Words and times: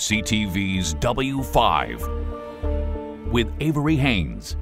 CTV's 0.00 0.94
W5 0.94 3.30
with 3.30 3.52
Avery 3.60 3.96
Haines. 3.96 4.56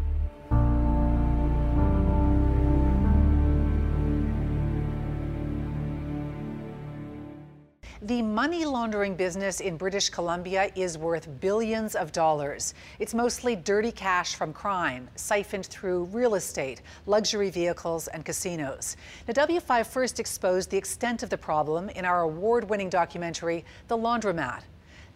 The 8.03 8.21
money 8.21 8.65
laundering 8.65 9.15
business 9.15 9.61
in 9.61 9.77
British 9.77 10.11
Columbia 10.11 10.73
is 10.75 10.99
worth 10.99 11.29
billions 11.41 11.95
of 11.95 12.11
dollars. 12.11 12.75
It's 12.99 13.15
mostly 13.15 13.55
dirty 13.55 13.93
cash 13.93 14.35
from 14.35 14.53
crime, 14.53 15.09
siphoned 15.15 15.67
through 15.67 16.07
real 16.07 16.35
estate, 16.35 16.83
luxury 17.07 17.51
vehicles, 17.51 18.09
and 18.09 18.25
casinos. 18.25 18.97
Now, 19.29 19.35
W5 19.35 19.87
first 19.87 20.19
exposed 20.19 20.73
the 20.73 20.77
extent 20.77 21.23
of 21.23 21.31
the 21.31 21.39
problem 21.39 21.91
in 21.91 22.05
our 22.05 22.23
award 22.23 22.69
winning 22.69 22.89
documentary, 22.89 23.65
The 23.87 23.97
Laundromat. 23.97 24.63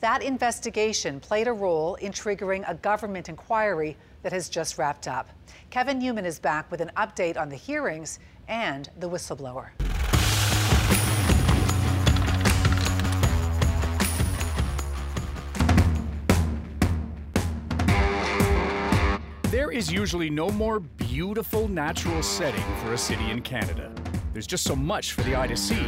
That 0.03 0.25
investigation 0.25 1.21
played 1.21 1.47
a 1.47 1.53
role 1.53 1.95
in 1.95 2.11
triggering 2.11 2.69
a 2.69 2.75
government 2.75 3.29
inquiry 3.29 3.97
that 4.25 4.33
has 4.33 4.49
just 4.49 4.77
wrapped 4.77 5.07
up. 5.07 5.29
Kevin 5.71 6.01
Newman 6.01 6.27
is 6.27 6.41
back 6.41 6.69
with 6.73 6.81
an 6.81 6.91
update 6.97 7.37
on 7.37 7.49
the 7.49 7.55
hearings 7.55 8.19
and 8.49 8.91
the 8.99 9.09
whistleblower. 9.09 9.69
There 19.53 19.71
is 19.71 19.93
usually 19.93 20.31
no 20.31 20.51
more 20.51 20.81
beautiful 20.81 21.69
natural 21.69 22.25
setting 22.25 22.65
for 22.83 22.95
a 22.95 22.99
city 22.99 23.31
in 23.31 23.41
Canada. 23.41 23.93
There's 24.33 24.49
just 24.49 24.65
so 24.65 24.75
much 24.75 25.13
for 25.13 25.23
the 25.23 25.37
eye 25.39 25.47
to 25.47 25.57
see. 25.57 25.87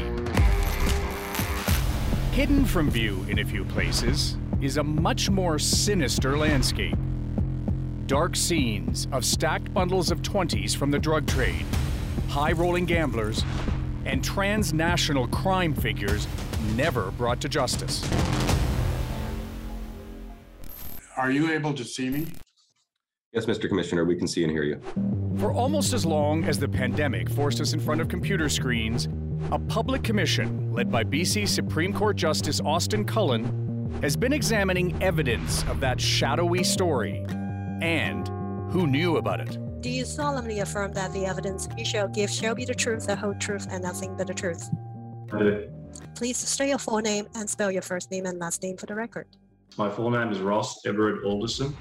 Hidden 2.34 2.64
from 2.64 2.90
view 2.90 3.24
in 3.28 3.38
a 3.38 3.44
few 3.44 3.64
places 3.64 4.36
is 4.60 4.78
a 4.78 4.82
much 4.82 5.30
more 5.30 5.56
sinister 5.56 6.36
landscape. 6.36 6.98
Dark 8.06 8.34
scenes 8.34 9.06
of 9.12 9.24
stacked 9.24 9.72
bundles 9.72 10.10
of 10.10 10.20
20s 10.20 10.74
from 10.74 10.90
the 10.90 10.98
drug 10.98 11.28
trade, 11.28 11.64
high 12.28 12.50
rolling 12.50 12.86
gamblers, 12.86 13.44
and 14.04 14.24
transnational 14.24 15.28
crime 15.28 15.72
figures 15.74 16.26
never 16.74 17.12
brought 17.12 17.40
to 17.40 17.48
justice. 17.48 18.04
Are 21.16 21.30
you 21.30 21.52
able 21.52 21.72
to 21.72 21.84
see 21.84 22.10
me? 22.10 22.26
Yes, 23.32 23.46
Mr. 23.46 23.68
Commissioner, 23.68 24.04
we 24.04 24.16
can 24.16 24.26
see 24.26 24.42
and 24.42 24.50
hear 24.50 24.64
you. 24.64 24.80
For 25.38 25.52
almost 25.52 25.92
as 25.92 26.04
long 26.04 26.42
as 26.42 26.58
the 26.58 26.68
pandemic 26.68 27.30
forced 27.30 27.60
us 27.60 27.74
in 27.74 27.78
front 27.78 28.00
of 28.00 28.08
computer 28.08 28.48
screens, 28.48 29.06
a 29.52 29.58
public 29.58 30.02
commission 30.02 30.72
led 30.72 30.90
by 30.90 31.04
BC 31.04 31.46
Supreme 31.46 31.92
Court 31.92 32.16
Justice 32.16 32.60
Austin 32.64 33.04
Cullen 33.04 33.98
has 34.02 34.16
been 34.16 34.32
examining 34.32 35.00
evidence 35.02 35.62
of 35.64 35.80
that 35.80 36.00
shadowy 36.00 36.64
story 36.64 37.24
and 37.80 38.28
who 38.70 38.86
knew 38.86 39.16
about 39.18 39.40
it. 39.40 39.58
Do 39.82 39.90
you 39.90 40.04
solemnly 40.04 40.60
affirm 40.60 40.92
that 40.94 41.12
the 41.12 41.26
evidence 41.26 41.68
you 41.76 41.84
shall 41.84 42.08
give 42.08 42.30
shall 42.30 42.54
be 42.54 42.64
the 42.64 42.74
truth, 42.74 43.06
the 43.06 43.16
whole 43.16 43.34
truth, 43.34 43.66
and 43.70 43.82
nothing 43.82 44.16
but 44.16 44.26
the 44.26 44.34
truth? 44.34 44.70
I 45.32 45.38
do. 45.38 45.70
Please 46.14 46.38
state 46.38 46.70
your 46.70 46.78
full 46.78 46.98
name 46.98 47.28
and 47.34 47.48
spell 47.48 47.70
your 47.70 47.82
first 47.82 48.10
name 48.10 48.26
and 48.26 48.38
last 48.38 48.62
name 48.62 48.76
for 48.76 48.86
the 48.86 48.94
record. 48.94 49.26
My 49.76 49.90
full 49.90 50.10
name 50.10 50.30
is 50.30 50.40
Ross 50.40 50.84
Everett 50.86 51.24
Alderson. 51.24 51.76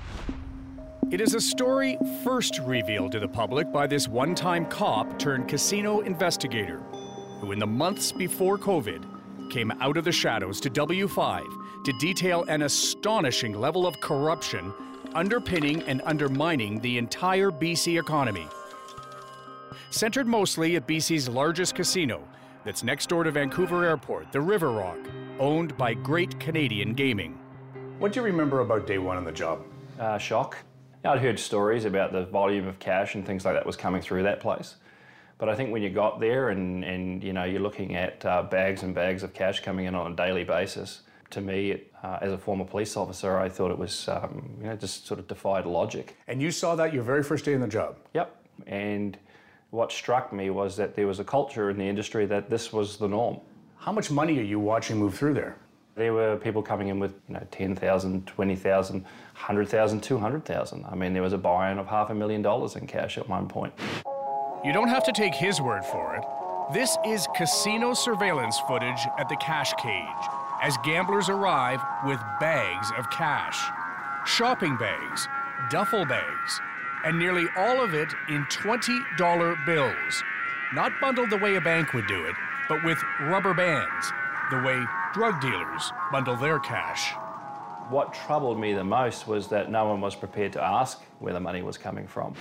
It 1.11 1.21
is 1.21 1.35
a 1.35 1.41
story 1.41 1.97
first 2.23 2.59
revealed 2.59 3.11
to 3.13 3.19
the 3.19 3.27
public 3.27 3.71
by 3.71 3.87
this 3.87 4.07
one 4.07 4.35
time 4.35 4.65
cop 4.65 5.17
turned 5.19 5.47
casino 5.47 5.99
investigator, 6.01 6.81
who, 7.43 7.51
in 7.51 7.59
the 7.59 7.67
months 7.67 8.13
before 8.13 8.57
COVID, 8.57 9.03
came 9.49 9.69
out 9.81 9.97
of 9.97 10.05
the 10.05 10.11
shadows 10.13 10.61
to 10.61 10.69
W5 10.69 11.83
to 11.83 11.91
detail 11.99 12.45
an 12.45 12.61
astonishing 12.61 13.51
level 13.51 13.85
of 13.85 13.99
corruption 13.99 14.73
underpinning 15.13 15.83
and 15.83 16.01
undermining 16.05 16.79
the 16.79 16.97
entire 16.97 17.51
BC 17.51 17.99
economy. 17.99 18.47
Centered 19.89 20.25
mostly 20.25 20.77
at 20.77 20.87
BC's 20.87 21.27
largest 21.27 21.75
casino, 21.75 22.23
that's 22.63 22.81
next 22.81 23.09
door 23.09 23.25
to 23.25 23.31
Vancouver 23.31 23.83
Airport, 23.83 24.31
the 24.31 24.39
River 24.39 24.71
Rock, 24.71 24.97
owned 25.37 25.77
by 25.77 25.93
Great 25.93 26.39
Canadian 26.39 26.93
Gaming. 26.93 27.37
What 27.99 28.13
do 28.13 28.21
you 28.21 28.25
remember 28.25 28.61
about 28.61 28.87
day 28.87 28.99
one 28.99 29.17
on 29.17 29.25
the 29.25 29.33
job? 29.33 29.61
Uh, 29.99 30.17
shock. 30.17 30.57
I'd 31.03 31.19
heard 31.19 31.37
stories 31.37 31.83
about 31.83 32.13
the 32.13 32.25
volume 32.25 32.69
of 32.69 32.79
cash 32.79 33.15
and 33.15 33.25
things 33.25 33.43
like 33.43 33.55
that 33.55 33.65
was 33.65 33.75
coming 33.75 34.01
through 34.01 34.23
that 34.23 34.39
place. 34.39 34.77
But 35.37 35.49
I 35.49 35.55
think 35.55 35.71
when 35.71 35.81
you 35.81 35.89
got 35.89 36.19
there 36.19 36.49
and, 36.49 36.83
and 36.83 37.23
you 37.23 37.33
know, 37.33 37.43
you're 37.43 37.61
looking 37.61 37.95
at 37.95 38.25
uh, 38.25 38.43
bags 38.43 38.83
and 38.83 38.93
bags 38.93 39.23
of 39.23 39.33
cash 39.33 39.61
coming 39.61 39.85
in 39.85 39.95
on 39.95 40.13
a 40.13 40.15
daily 40.15 40.43
basis, 40.43 41.01
to 41.31 41.41
me, 41.41 41.71
it, 41.71 41.91
uh, 42.03 42.19
as 42.21 42.31
a 42.31 42.37
former 42.37 42.63
police 42.63 42.95
officer, 42.95 43.37
I 43.37 43.49
thought 43.49 43.71
it 43.71 43.77
was, 43.77 44.07
um, 44.07 44.55
you 44.59 44.67
know, 44.67 44.75
just 44.75 45.07
sort 45.07 45.19
of 45.19 45.27
defied 45.27 45.65
logic. 45.65 46.15
And 46.27 46.41
you 46.41 46.51
saw 46.51 46.75
that 46.75 46.93
your 46.93 47.03
very 47.03 47.23
first 47.23 47.45
day 47.45 47.53
in 47.53 47.61
the 47.61 47.67
job? 47.67 47.97
Yep. 48.13 48.35
And 48.67 49.17
what 49.71 49.91
struck 49.91 50.31
me 50.31 50.51
was 50.51 50.77
that 50.77 50.95
there 50.95 51.07
was 51.07 51.19
a 51.19 51.23
culture 51.23 51.69
in 51.71 51.77
the 51.77 51.85
industry 51.85 52.25
that 52.27 52.49
this 52.49 52.71
was 52.71 52.97
the 52.97 53.07
norm. 53.07 53.39
How 53.77 53.91
much 53.91 54.11
money 54.11 54.37
are 54.39 54.43
you 54.43 54.59
watching 54.59 54.97
move 54.97 55.15
through 55.15 55.33
there? 55.33 55.57
There 55.95 56.13
were 56.13 56.37
people 56.37 56.61
coming 56.61 56.87
in 56.87 56.99
with 56.99 57.13
you 57.27 57.33
know 57.33 57.47
10,000, 57.51 58.27
20,000, 58.27 59.01
100,000, 59.01 60.01
200,000. 60.01 60.85
I 60.85 60.95
mean, 60.95 61.13
there 61.13 61.21
was 61.21 61.33
a 61.33 61.37
buy-in 61.37 61.79
of 61.79 61.87
half 61.87 62.09
a 62.11 62.15
million 62.15 62.41
dollars 62.41 62.75
in 62.75 62.87
cash 62.87 63.17
at 63.17 63.27
one 63.27 63.47
point. 63.47 63.73
You 64.63 64.71
don't 64.71 64.87
have 64.87 65.03
to 65.03 65.11
take 65.11 65.35
his 65.35 65.59
word 65.59 65.83
for 65.83 66.15
it. 66.15 66.23
This 66.71 66.97
is 67.05 67.27
casino 67.35 67.93
surveillance 67.93 68.57
footage 68.59 69.05
at 69.17 69.27
the 69.27 69.35
cash 69.35 69.73
cage 69.73 70.07
as 70.61 70.77
gamblers 70.85 71.27
arrive 71.27 71.81
with 72.05 72.21
bags 72.39 72.89
of 72.97 73.09
cash, 73.09 73.61
shopping 74.25 74.77
bags, 74.77 75.27
duffel 75.69 76.05
bags, 76.05 76.61
and 77.03 77.19
nearly 77.19 77.45
all 77.57 77.83
of 77.83 77.93
it 77.93 78.07
in 78.29 78.45
$20 78.45 79.65
bills. 79.65 80.23
Not 80.73 80.93
bundled 81.01 81.29
the 81.29 81.39
way 81.39 81.55
a 81.55 81.61
bank 81.61 81.91
would 81.93 82.07
do 82.07 82.23
it, 82.23 82.35
but 82.69 82.81
with 82.85 82.97
rubber 83.23 83.53
bands, 83.53 84.13
the 84.49 84.61
way 84.61 84.81
drug 85.13 85.41
dealers 85.41 85.91
bundle 86.09 86.37
their 86.37 86.59
cash. 86.59 87.11
What 87.89 88.13
troubled 88.13 88.57
me 88.57 88.71
the 88.71 88.85
most 88.85 89.27
was 89.27 89.49
that 89.49 89.69
no 89.69 89.87
one 89.87 89.99
was 89.99 90.15
prepared 90.15 90.53
to 90.53 90.63
ask 90.63 91.01
where 91.19 91.33
the 91.33 91.41
money 91.41 91.61
was 91.61 91.77
coming 91.77 92.07
from. 92.07 92.33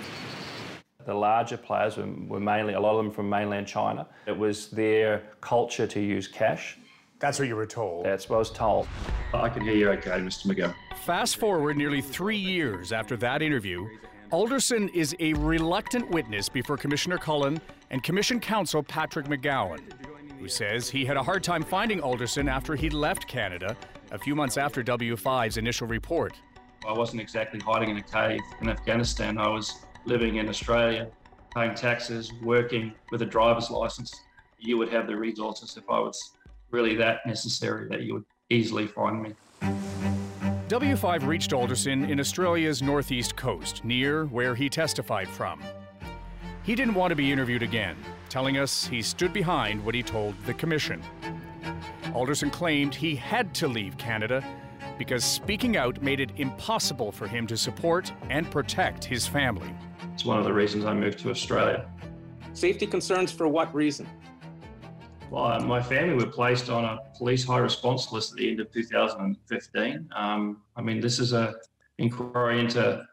The 1.05 1.13
larger 1.13 1.57
players 1.57 1.97
were, 1.97 2.07
were 2.27 2.39
mainly, 2.39 2.73
a 2.73 2.79
lot 2.79 2.91
of 2.91 3.03
them 3.03 3.11
from 3.11 3.29
mainland 3.29 3.67
China. 3.67 4.07
It 4.25 4.37
was 4.37 4.69
their 4.69 5.23
culture 5.41 5.87
to 5.87 5.99
use 5.99 6.27
cash. 6.27 6.77
That's 7.19 7.39
what 7.39 7.47
you 7.47 7.55
were 7.55 7.65
told. 7.65 8.05
That's 8.05 8.29
what 8.29 8.35
I 8.37 8.39
was 8.39 8.51
told. 8.51 8.87
I 9.33 9.49
can 9.49 9.63
hear 9.63 9.75
you 9.75 9.89
okay, 9.91 10.11
Mr. 10.11 10.47
McGill. 10.47 10.73
Fast 11.05 11.37
forward 11.37 11.77
nearly 11.77 12.01
three 12.01 12.37
years 12.37 12.91
after 12.91 13.17
that 13.17 13.41
interview, 13.41 13.87
Alderson 14.31 14.89
is 14.89 15.15
a 15.19 15.33
reluctant 15.35 16.09
witness 16.09 16.49
before 16.49 16.75
Commissioner 16.75 17.17
Cullen 17.17 17.61
and 17.91 18.01
Commission 18.03 18.39
counsel 18.39 18.81
Patrick 18.81 19.27
McGowan, 19.27 19.79
who 20.39 20.47
says 20.47 20.89
he 20.89 21.05
had 21.05 21.17
a 21.17 21.23
hard 21.23 21.43
time 21.43 21.63
finding 21.63 22.01
Alderson 22.01 22.49
after 22.49 22.75
he 22.75 22.89
left 22.89 23.27
Canada 23.27 23.77
a 24.11 24.17
few 24.17 24.35
months 24.35 24.57
after 24.57 24.83
W5's 24.83 25.57
initial 25.57 25.87
report. 25.87 26.33
I 26.87 26.93
wasn't 26.93 27.21
exactly 27.21 27.59
hiding 27.59 27.89
in 27.89 27.97
a 27.97 28.01
cave 28.01 28.41
in 28.59 28.69
Afghanistan. 28.69 29.37
I 29.37 29.47
was 29.47 29.85
living 30.05 30.35
in 30.35 30.49
Australia, 30.49 31.07
paying 31.53 31.75
taxes, 31.75 32.31
working 32.41 32.93
with 33.11 33.21
a 33.21 33.25
driver's 33.25 33.69
license. 33.69 34.13
You 34.59 34.77
would 34.77 34.89
have 34.89 35.07
the 35.07 35.15
resources 35.15 35.77
if 35.77 35.89
I 35.89 35.99
was 35.99 36.19
really 36.71 36.95
that 36.95 37.19
necessary 37.25 37.87
that 37.89 38.01
you 38.01 38.15
would 38.15 38.25
easily 38.49 38.87
find 38.87 39.21
me. 39.21 39.33
W5 40.69 41.27
reached 41.27 41.53
Alderson 41.53 42.05
in 42.05 42.19
Australia's 42.19 42.81
northeast 42.81 43.35
coast, 43.35 43.85
near 43.85 44.25
where 44.25 44.55
he 44.55 44.69
testified 44.69 45.27
from. 45.27 45.61
He 46.63 46.75
didn't 46.75 46.95
want 46.95 47.11
to 47.11 47.15
be 47.15 47.31
interviewed 47.31 47.61
again, 47.61 47.95
telling 48.29 48.57
us 48.57 48.87
he 48.87 49.01
stood 49.01 49.33
behind 49.33 49.83
what 49.85 49.93
he 49.93 50.01
told 50.01 50.33
the 50.45 50.53
Commission. 50.53 51.03
Alderson 52.13 52.49
claimed 52.49 52.95
he 52.95 53.15
had 53.15 53.53
to 53.55 53.67
leave 53.67 53.97
Canada 53.97 54.43
because 54.97 55.23
speaking 55.23 55.77
out 55.77 56.01
made 56.01 56.19
it 56.19 56.31
impossible 56.37 57.11
for 57.11 57.27
him 57.27 57.45
to 57.47 57.57
support 57.57 58.11
and 58.29 58.49
protect 58.49 59.03
his 59.03 59.27
family. 59.27 59.73
It's 60.23 60.27
one 60.29 60.37
of 60.37 60.45
the 60.45 60.53
reasons 60.53 60.85
I 60.85 60.93
moved 60.93 61.19
to 61.19 61.31
Australia. 61.31 61.85
Safety 62.53 62.87
concerns 62.87 63.29
for 63.29 63.49
what 63.49 63.75
reason? 63.75 64.07
Well, 65.29 65.59
my 65.59 65.83
family 65.83 66.15
were 66.15 66.31
placed 66.31 66.69
on 66.69 66.85
a 66.85 66.97
police 67.17 67.43
high 67.43 67.57
response 67.57 68.09
list 68.09 68.31
at 68.31 68.37
the 68.37 68.49
end 68.49 68.61
of 68.61 68.71
2015. 68.71 70.09
Um, 70.15 70.61
I 70.77 70.81
mean, 70.81 71.01
this 71.01 71.19
is 71.19 71.33
a 71.33 71.55
inquiry 71.97 72.61
into 72.61 73.03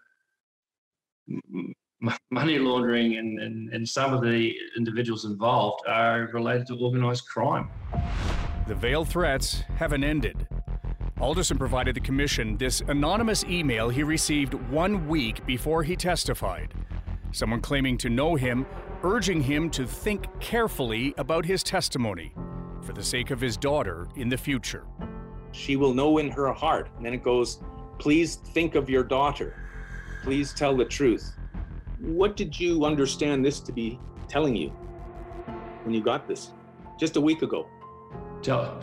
m- 1.28 1.74
money 2.30 2.60
laundering, 2.60 3.16
and, 3.16 3.40
and, 3.40 3.74
and 3.74 3.88
some 3.88 4.14
of 4.14 4.22
the 4.22 4.54
individuals 4.76 5.24
involved 5.24 5.82
are 5.88 6.30
related 6.32 6.68
to 6.68 6.78
organised 6.78 7.28
crime. 7.28 7.68
The 8.68 8.76
veiled 8.76 9.08
threats 9.08 9.64
haven't 9.78 10.04
ended. 10.04 10.46
Alderson 11.20 11.58
provided 11.58 11.96
the 11.96 12.00
commission 12.00 12.56
this 12.56 12.80
anonymous 12.86 13.42
email 13.44 13.88
he 13.88 14.04
received 14.04 14.54
one 14.54 15.08
week 15.08 15.44
before 15.44 15.82
he 15.82 15.96
testified. 15.96 16.72
Someone 17.32 17.60
claiming 17.60 17.96
to 17.98 18.10
know 18.10 18.34
him, 18.34 18.66
urging 19.02 19.40
him 19.42 19.70
to 19.70 19.86
think 19.86 20.26
carefully 20.40 21.14
about 21.16 21.44
his 21.44 21.62
testimony 21.62 22.34
for 22.82 22.92
the 22.92 23.02
sake 23.02 23.30
of 23.30 23.40
his 23.40 23.56
daughter 23.56 24.08
in 24.16 24.28
the 24.28 24.36
future. 24.36 24.84
she 25.52 25.74
will 25.76 25.92
know 25.94 26.18
in 26.18 26.30
her 26.30 26.52
heart. 26.52 26.88
And 26.96 27.04
then 27.04 27.12
it 27.12 27.22
goes, 27.24 27.62
please 27.98 28.36
think 28.36 28.74
of 28.76 28.88
your 28.88 29.02
daughter. 29.02 29.56
Please 30.22 30.52
tell 30.54 30.76
the 30.76 30.84
truth. 30.84 31.36
What 31.98 32.36
did 32.36 32.58
you 32.58 32.84
understand 32.84 33.44
this 33.44 33.60
to 33.60 33.72
be 33.72 33.98
telling 34.28 34.54
you 34.54 34.68
when 35.84 35.94
you 35.94 36.02
got 36.02 36.28
this 36.28 36.52
just 36.98 37.16
a 37.16 37.20
week 37.20 37.42
ago? 37.42 37.68
Tell, 38.42 38.80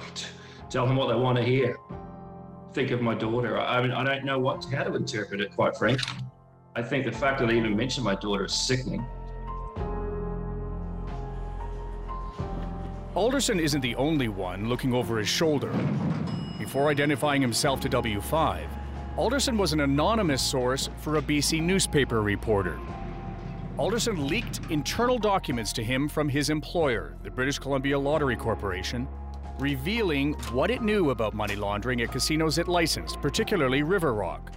tell 0.69 0.85
them 0.85 0.97
what 0.97 1.07
they 1.07 1.15
want 1.15 1.37
to 1.37 1.43
hear. 1.43 1.77
Think 2.73 2.91
of 2.91 3.01
my 3.01 3.15
daughter. 3.15 3.59
I 3.59 3.81
mean, 3.81 3.91
I 3.91 4.03
don't 4.03 4.25
know 4.25 4.39
what 4.39 4.65
how 4.65 4.83
to 4.83 4.95
interpret 4.95 5.41
it, 5.41 5.55
quite 5.55 5.77
frankly. 5.77 6.13
I 6.77 6.83
think 6.83 7.05
the 7.05 7.11
fact 7.11 7.39
that 7.39 7.47
they 7.47 7.57
even 7.57 7.75
mentioned 7.75 8.05
my 8.05 8.13
daughter 8.13 8.45
is 8.45 8.53
sickening. 8.53 9.03
Alderson 13.15 13.59
isn't 13.59 13.81
the 13.81 13.95
only 13.95 14.27
one 14.27 14.69
looking 14.69 14.93
over 14.93 15.17
his 15.17 15.27
shoulder. 15.27 15.71
Before 16.59 16.89
identifying 16.89 17.41
himself 17.41 17.79
to 17.81 17.89
W5, 17.89 18.67
Alderson 19.17 19.57
was 19.57 19.73
an 19.73 19.79
anonymous 19.79 20.43
source 20.43 20.91
for 20.97 21.15
a 21.15 21.21
BC 21.21 21.63
newspaper 21.63 22.21
reporter. 22.21 22.79
Alderson 23.77 24.27
leaked 24.27 24.59
internal 24.69 25.17
documents 25.17 25.73
to 25.73 25.83
him 25.83 26.07
from 26.07 26.29
his 26.29 26.51
employer, 26.51 27.17
the 27.23 27.31
British 27.31 27.57
Columbia 27.57 27.97
Lottery 27.97 28.35
Corporation, 28.35 29.07
revealing 29.57 30.33
what 30.51 30.69
it 30.69 30.83
knew 30.83 31.09
about 31.09 31.33
money 31.33 31.55
laundering 31.55 32.03
at 32.03 32.11
casinos 32.11 32.59
it 32.59 32.67
licensed, 32.67 33.19
particularly 33.19 33.81
River 33.81 34.13
Rock. 34.13 34.51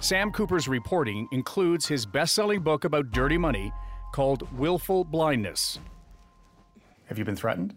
Sam 0.00 0.30
Cooper's 0.30 0.68
reporting 0.68 1.28
includes 1.32 1.86
his 1.86 2.06
best 2.06 2.32
selling 2.32 2.60
book 2.60 2.84
about 2.84 3.10
dirty 3.10 3.36
money 3.36 3.72
called 4.12 4.50
Willful 4.56 5.04
Blindness. 5.04 5.80
Have 7.06 7.18
you 7.18 7.24
been 7.24 7.34
threatened? 7.34 7.74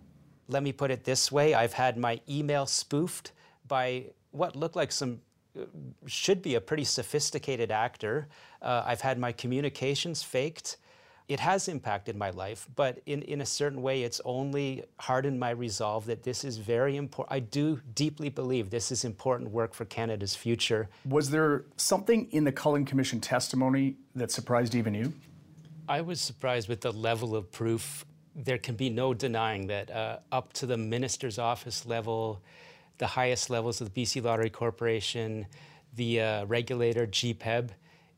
Let 0.48 0.62
me 0.62 0.72
put 0.72 0.92
it 0.92 1.04
this 1.04 1.32
way 1.32 1.56
I've 1.56 1.74
had 1.74 1.98
my 1.98 2.22
email 2.30 2.68
spoofed 2.68 3.32
by 3.68 4.06
what 4.30 4.56
looked 4.56 4.76
like 4.76 4.92
some 4.92 5.20
uh, 5.60 5.64
should 6.06 6.44
be 6.44 6.56
a 6.56 6.62
pretty 6.62 6.84
sophisticated 6.84 7.72
actor. 7.72 8.28
Uh, 8.62 8.84
I've 8.86 9.02
had 9.02 9.18
my 9.18 9.32
communications 9.32 10.22
faked. 10.22 10.78
It 11.32 11.40
has 11.40 11.70
impacted 11.70 12.18
my 12.18 12.32
life, 12.32 12.68
but 12.76 13.00
in, 13.06 13.22
in 13.22 13.40
a 13.40 13.46
certain 13.46 13.82
way, 13.82 14.04
it's 14.04 14.20
only 14.26 14.84
hardened 15.00 15.40
my 15.40 15.52
resolve 15.52 16.06
that 16.08 16.24
this 16.24 16.44
is 16.44 16.58
very 16.58 16.98
important. 16.98 17.34
I 17.34 17.40
do 17.40 17.80
deeply 17.96 18.28
believe 18.28 18.70
this 18.70 18.92
is 18.92 19.06
important 19.06 19.50
work 19.50 19.74
for 19.74 19.86
Canada's 19.86 20.36
future. 20.36 20.90
Was 21.06 21.30
there 21.30 21.64
something 21.78 22.28
in 22.32 22.44
the 22.44 22.52
Cullen 22.52 22.84
Commission 22.84 23.22
testimony 23.22 23.96
that 24.14 24.30
surprised 24.30 24.76
even 24.76 24.94
you? 24.94 25.14
I 25.88 26.02
was 26.02 26.20
surprised 26.20 26.68
with 26.68 26.82
the 26.82 26.92
level 26.92 27.34
of 27.34 27.50
proof 27.50 28.06
there 28.36 28.58
can 28.58 28.76
be 28.76 28.90
no 28.90 29.14
denying 29.14 29.68
that 29.68 29.90
uh, 29.90 30.18
up 30.34 30.52
to 30.52 30.66
the 30.66 30.76
minister's 30.76 31.40
office 31.40 31.86
level, 31.86 32.42
the 32.98 33.08
highest 33.08 33.50
levels 33.50 33.80
of 33.80 33.94
the 33.94 34.04
BC 34.04 34.22
Lottery 34.22 34.50
Corporation, 34.50 35.46
the 35.96 36.20
uh, 36.20 36.46
regulator 36.48 37.08
GPEB, 37.08 37.70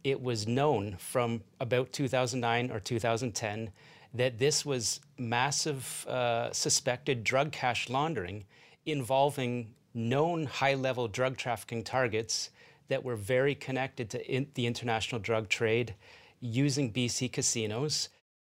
it 0.03 0.21
was 0.21 0.47
known 0.47 0.95
from 0.97 1.41
about 1.59 1.91
2009 1.91 2.71
or 2.71 2.79
2010 2.79 3.71
that 4.13 4.37
this 4.37 4.65
was 4.65 4.99
massive 5.17 6.05
uh, 6.07 6.51
suspected 6.51 7.23
drug 7.23 7.51
cash 7.51 7.89
laundering 7.89 8.45
involving 8.85 9.73
known 9.93 10.45
high 10.45 10.73
level 10.73 11.07
drug 11.07 11.37
trafficking 11.37 11.83
targets 11.83 12.49
that 12.89 13.03
were 13.03 13.15
very 13.15 13.55
connected 13.55 14.09
to 14.09 14.31
in 14.31 14.47
the 14.55 14.65
international 14.65 15.19
drug 15.19 15.47
trade 15.49 15.95
using 16.41 16.91
BC 16.91 17.31
casinos 17.31 18.09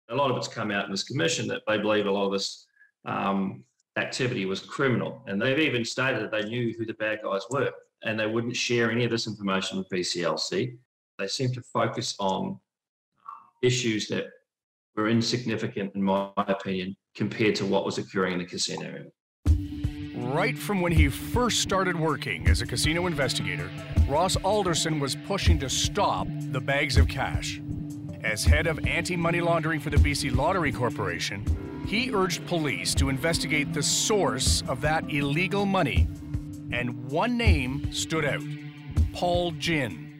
a 0.09 0.15
lot 0.15 0.31
of 0.31 0.37
it's 0.37 0.47
come 0.47 0.71
out 0.71 0.85
in 0.85 0.91
this 0.91 1.03
commission 1.03 1.47
that 1.47 1.63
they 1.67 1.77
believe 1.77 2.05
a 2.05 2.11
lot 2.11 2.25
of 2.25 2.31
this 2.31 2.67
um, 3.05 3.63
activity 3.97 4.45
was 4.45 4.59
criminal. 4.59 5.23
And 5.27 5.41
they've 5.41 5.59
even 5.59 5.85
stated 5.85 6.21
that 6.21 6.31
they 6.31 6.47
knew 6.47 6.73
who 6.77 6.85
the 6.85 6.93
bad 6.93 7.19
guys 7.23 7.41
were 7.49 7.71
and 8.03 8.19
they 8.19 8.27
wouldn't 8.27 8.55
share 8.55 8.91
any 8.91 9.05
of 9.05 9.11
this 9.11 9.27
information 9.27 9.77
with 9.77 9.89
BCLC. 9.89 10.77
They 11.19 11.27
seem 11.27 11.53
to 11.53 11.61
focus 11.61 12.15
on 12.19 12.45
um, 12.45 12.59
issues 13.61 14.07
that 14.07 14.25
were 14.95 15.09
insignificant, 15.09 15.93
in 15.95 16.03
my 16.03 16.31
opinion, 16.37 16.95
compared 17.15 17.55
to 17.55 17.65
what 17.65 17.85
was 17.85 17.97
occurring 17.97 18.33
in 18.33 18.39
the 18.39 18.45
casino. 18.45 19.05
Right 20.15 20.57
from 20.57 20.81
when 20.81 20.91
he 20.91 21.09
first 21.09 21.61
started 21.61 21.99
working 21.99 22.47
as 22.47 22.61
a 22.61 22.65
casino 22.65 23.07
investigator, 23.07 23.69
Ross 24.07 24.35
Alderson 24.37 24.99
was 24.99 25.15
pushing 25.15 25.59
to 25.59 25.69
stop 25.69 26.27
the 26.51 26.59
bags 26.59 26.97
of 26.97 27.07
cash. 27.07 27.61
As 28.23 28.43
head 28.45 28.67
of 28.67 28.79
anti 28.87 29.17
money 29.17 29.41
laundering 29.41 29.79
for 29.79 29.89
the 29.89 29.97
BC 29.97 30.35
Lottery 30.35 30.71
Corporation, 30.71 31.45
he 31.87 32.11
urged 32.13 32.45
police 32.47 32.95
to 32.95 33.09
investigate 33.09 33.73
the 33.73 33.83
source 33.83 34.63
of 34.67 34.81
that 34.81 35.11
illegal 35.11 35.65
money. 35.65 36.07
And 36.71 37.11
one 37.11 37.37
name 37.37 37.91
stood 37.91 38.25
out 38.25 38.41
Paul 39.13 39.51
Jin. 39.51 40.12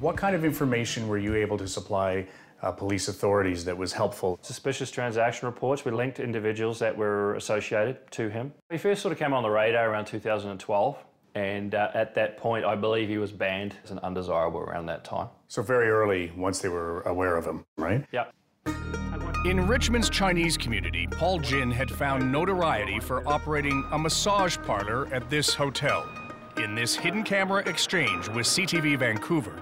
What 0.00 0.16
kind 0.16 0.34
of 0.34 0.44
information 0.44 1.08
were 1.08 1.18
you 1.18 1.34
able 1.34 1.56
to 1.58 1.68
supply 1.68 2.26
uh, 2.62 2.72
police 2.72 3.08
authorities 3.08 3.64
that 3.64 3.76
was 3.76 3.92
helpful? 3.92 4.38
Suspicious 4.42 4.90
transaction 4.90 5.46
reports. 5.46 5.84
We 5.84 5.92
linked 5.92 6.20
individuals 6.20 6.78
that 6.80 6.96
were 6.96 7.34
associated 7.34 8.10
to 8.12 8.28
him. 8.28 8.52
He 8.70 8.78
first 8.78 9.02
sort 9.02 9.12
of 9.12 9.18
came 9.18 9.32
on 9.32 9.42
the 9.42 9.50
radar 9.50 9.90
around 9.90 10.06
2012. 10.06 10.96
And 11.36 11.74
uh, 11.74 11.90
at 11.94 12.14
that 12.14 12.36
point, 12.36 12.64
I 12.64 12.76
believe 12.76 13.08
he 13.08 13.18
was 13.18 13.32
banned 13.32 13.74
as 13.82 13.90
an 13.90 13.98
undesirable 14.00 14.60
around 14.60 14.86
that 14.86 15.04
time. 15.04 15.28
So, 15.48 15.62
very 15.62 15.88
early, 15.88 16.32
once 16.36 16.60
they 16.60 16.68
were 16.68 17.00
aware 17.02 17.36
of 17.36 17.44
him, 17.44 17.64
right? 17.76 18.04
Yep. 18.12 18.32
In 19.44 19.66
Richmond's 19.66 20.08
Chinese 20.08 20.56
community, 20.56 21.08
Paul 21.10 21.40
Jin 21.40 21.72
had 21.72 21.90
found 21.90 22.30
notoriety 22.30 23.00
for 23.00 23.26
operating 23.28 23.84
a 23.90 23.98
massage 23.98 24.56
parlor 24.58 25.12
at 25.12 25.28
this 25.28 25.52
hotel. 25.52 26.08
In 26.56 26.76
this 26.76 26.94
hidden 26.94 27.24
camera 27.24 27.68
exchange 27.68 28.28
with 28.28 28.46
CTV 28.46 28.96
Vancouver, 28.96 29.60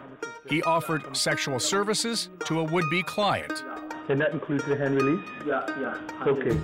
he 0.53 0.63
offered 0.65 1.17
sexual 1.17 1.59
services 1.59 2.29
to 2.45 2.61
a 2.61 2.65
would 2.65 2.89
be 2.91 3.03
client. 3.03 3.65
And 4.11 4.21
that 4.21 4.33
includes 4.33 4.65
the 4.65 4.77
hand 4.77 4.97
release? 4.97 5.27
Yeah, 5.47 5.65
yeah. 5.81 6.27
Okay. 6.27 6.55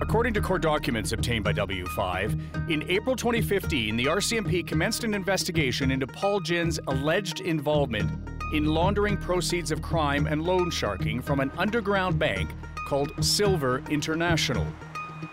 According 0.00 0.34
to 0.34 0.40
court 0.40 0.62
documents 0.62 1.10
obtained 1.10 1.42
by 1.42 1.52
W5, 1.52 2.70
in 2.70 2.88
April 2.88 3.16
2015, 3.16 3.96
the 3.96 4.04
RCMP 4.04 4.64
commenced 4.64 5.02
an 5.02 5.14
investigation 5.14 5.90
into 5.90 6.06
Paul 6.06 6.38
Jin's 6.38 6.78
alleged 6.86 7.40
involvement 7.40 8.08
in 8.52 8.66
laundering 8.66 9.16
proceeds 9.16 9.72
of 9.72 9.82
crime 9.82 10.28
and 10.28 10.44
loan 10.44 10.70
sharking 10.70 11.20
from 11.20 11.40
an 11.40 11.50
underground 11.58 12.20
bank 12.20 12.50
called 12.86 13.12
Silver 13.24 13.82
International. 13.90 14.66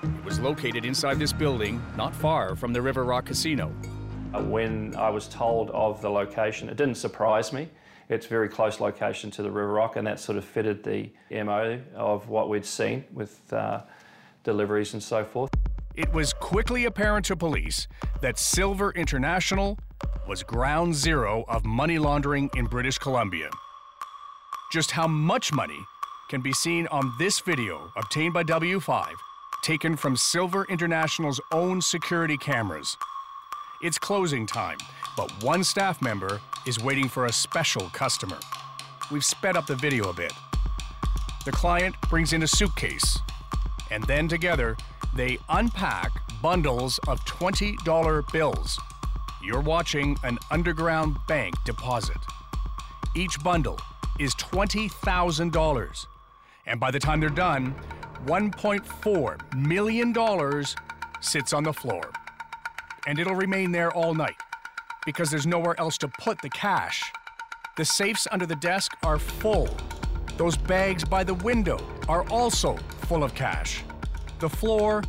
It 0.02 0.26
was 0.26 0.40
located 0.40 0.86
inside 0.86 1.20
this 1.20 1.34
building, 1.34 1.80
not 1.96 2.16
far 2.16 2.56
from 2.56 2.74
the 2.74 2.82
River 2.82 3.04
Rock 3.04 3.28
Casino. 3.28 3.72
Uh, 4.32 4.44
when 4.44 4.96
I 4.96 5.10
was 5.10 5.28
told 5.28 5.72
of 5.72 6.02
the 6.02 6.10
location, 6.10 6.70
it 6.70 6.78
didn't 6.78 6.96
surprise 6.96 7.52
me. 7.52 7.68
It's 8.10 8.28
very 8.28 8.48
close 8.48 8.80
location 8.80 9.32
to 9.32 9.42
the 9.42 9.50
River 9.50 9.74
Rock, 9.74 9.96
and 9.96 10.06
that 10.06 10.20
sort 10.20 10.38
of 10.38 10.46
fitted 10.46 10.84
the 10.84 11.10
MO 11.32 11.82
of 11.96 12.30
what 12.30 12.48
we'd 12.48 12.66
seen 12.66 13.06
with 13.12 13.52
uh, 13.52 13.82
deliveries 14.44 14.94
and 14.94 15.02
so 15.02 15.26
forth. 15.26 15.50
It 15.96 16.14
was 16.14 16.32
quickly 16.34 16.86
apparent 16.86 17.26
to 17.26 17.36
police 17.36 17.88
that 18.22 18.38
Silver 18.38 18.92
International 18.92 19.80
was 20.28 20.44
ground 20.44 20.94
zero 20.94 21.44
of 21.48 21.66
money 21.66 21.98
laundering 21.98 22.52
in 22.56 22.66
British 22.66 23.00
Columbia. 23.00 23.50
Just 24.72 24.92
how 24.92 25.08
much 25.08 25.52
money 25.52 25.80
can 26.30 26.42
be 26.42 26.54
seen 26.54 26.86
on 26.92 27.12
this 27.18 27.40
video 27.40 27.92
obtained 27.98 28.36
by 28.36 28.44
W5, 28.44 29.08
taken 29.64 29.96
from 29.96 30.16
Silver 30.16 30.68
International's 30.70 31.42
own 31.52 31.82
security 31.82 32.38
cameras. 32.38 32.96
It's 33.82 33.98
closing 33.98 34.46
time, 34.46 34.78
but 35.16 35.32
one 35.42 35.64
staff 35.64 36.02
member 36.02 36.42
is 36.68 36.84
waiting 36.84 37.08
for 37.08 37.28
a 37.28 37.32
special 37.32 37.90
customer. 37.94 38.38
We've 39.10 39.24
sped 39.24 39.56
up 39.56 39.68
the 39.68 39.76
video 39.76 40.10
a 40.10 40.14
bit. 40.14 40.34
The 41.46 41.54
client 41.54 41.96
brings 42.10 42.34
in 42.34 42.44
a 42.44 42.48
suitcase 42.48 43.20
and 43.90 44.04
then 44.04 44.28
together 44.28 44.76
they 45.16 45.40
unpack 45.48 46.12
bundles 46.42 47.00
of 47.08 47.24
$20 47.24 48.30
bills. 48.34 48.78
You're 49.42 49.62
watching 49.62 50.18
an 50.26 50.38
underground 50.52 51.16
bank 51.30 51.56
deposit. 51.64 52.18
Each 53.16 53.42
bundle 53.42 53.80
is 54.20 54.36
$20,000. 54.36 56.06
And 56.66 56.80
by 56.82 56.92
the 56.92 57.00
time 57.00 57.22
they're 57.22 57.30
done, 57.30 57.74
$1.4 58.26 59.56
million 59.56 60.66
sits 61.22 61.54
on 61.54 61.64
the 61.64 61.74
floor. 61.74 62.12
And 63.10 63.18
it'll 63.18 63.34
remain 63.34 63.72
there 63.72 63.92
all 63.92 64.14
night 64.14 64.40
because 65.04 65.32
there's 65.32 65.48
nowhere 65.48 65.74
else 65.80 65.98
to 65.98 66.08
put 66.08 66.40
the 66.44 66.50
cash. 66.52 67.12
The 67.76 67.84
safes 67.84 68.28
under 68.32 68.46
the 68.46 68.58
desk 68.58 68.96
are 69.02 69.18
full. 69.18 69.68
Those 70.38 70.56
bags 70.56 71.04
by 71.04 71.24
the 71.24 71.34
window 71.34 71.80
are 72.08 72.22
also 72.30 72.78
full 73.08 73.24
of 73.24 73.34
cash. 73.34 73.84
The 74.38 74.48
floor 74.48 75.02